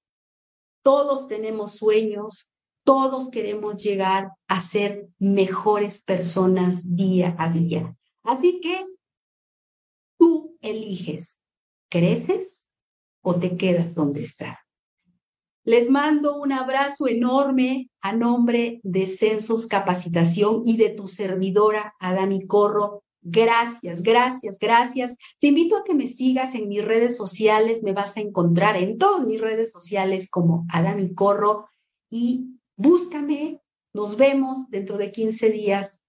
Todos 0.83 1.29
tenemos 1.29 1.77
sueños, 1.77 2.51
todos 2.85 3.31
queremos 3.31 3.83
llegar 3.83 4.33
a 4.49 4.61
ser 4.61 5.09
mejores 5.19 6.03
personas 6.03 6.95
día 6.95 7.35
a 7.39 7.49
día. 7.49 7.97
Así 8.23 8.61
que 8.61 8.85
eliges, 10.61 11.41
¿creces 11.89 12.67
o 13.23 13.37
te 13.37 13.57
quedas 13.57 13.95
donde 13.95 14.23
estás? 14.23 14.59
Les 15.65 15.91
mando 15.91 16.37
un 16.37 16.53
abrazo 16.53 17.07
enorme 17.07 17.91
a 18.01 18.13
nombre 18.13 18.81
de 18.83 19.07
Censos 19.07 19.67
Capacitación 19.67 20.63
y 20.65 20.79
de 20.79 20.89
tu 20.89 21.07
servidora, 21.07 21.95
Adami 22.01 22.47
Corro. 22.47 23.03
Gracias, 23.21 24.03
gracias, 24.03 24.59
gracias. 24.59 25.17
Te 25.39 25.49
invito 25.49 25.77
a 25.77 25.85
que 25.85 25.93
me 25.93 26.07
sigas 26.07 26.55
en 26.55 26.69
mis 26.69 26.83
redes 26.83 27.15
sociales. 27.17 27.83
Me 27.83 27.93
vas 27.93 28.17
a 28.17 28.21
encontrar 28.21 28.77
en 28.79 28.97
todas 28.97 29.27
mis 29.27 29.39
redes 29.39 29.71
sociales 29.71 30.31
como 30.31 30.67
Adami 30.73 31.15
Corro 31.15 31.69
y 32.11 32.59
búscame. 32.77 33.61
Nos 33.93 34.17
vemos 34.17 34.71
dentro 34.71 34.97
de 34.97 35.13
15 35.13 35.51
días 35.51 36.01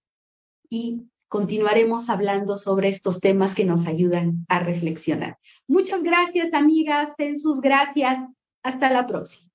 y 0.70 1.02
continuaremos 1.32 2.10
hablando 2.10 2.56
sobre 2.56 2.90
estos 2.90 3.18
temas 3.18 3.54
que 3.54 3.64
nos 3.64 3.86
ayudan 3.86 4.44
a 4.50 4.58
reflexionar. 4.58 5.38
Muchas 5.66 6.02
gracias, 6.02 6.52
amigas. 6.52 7.14
Census, 7.16 7.62
gracias. 7.62 8.18
Hasta 8.62 8.90
la 8.90 9.06
próxima. 9.06 9.51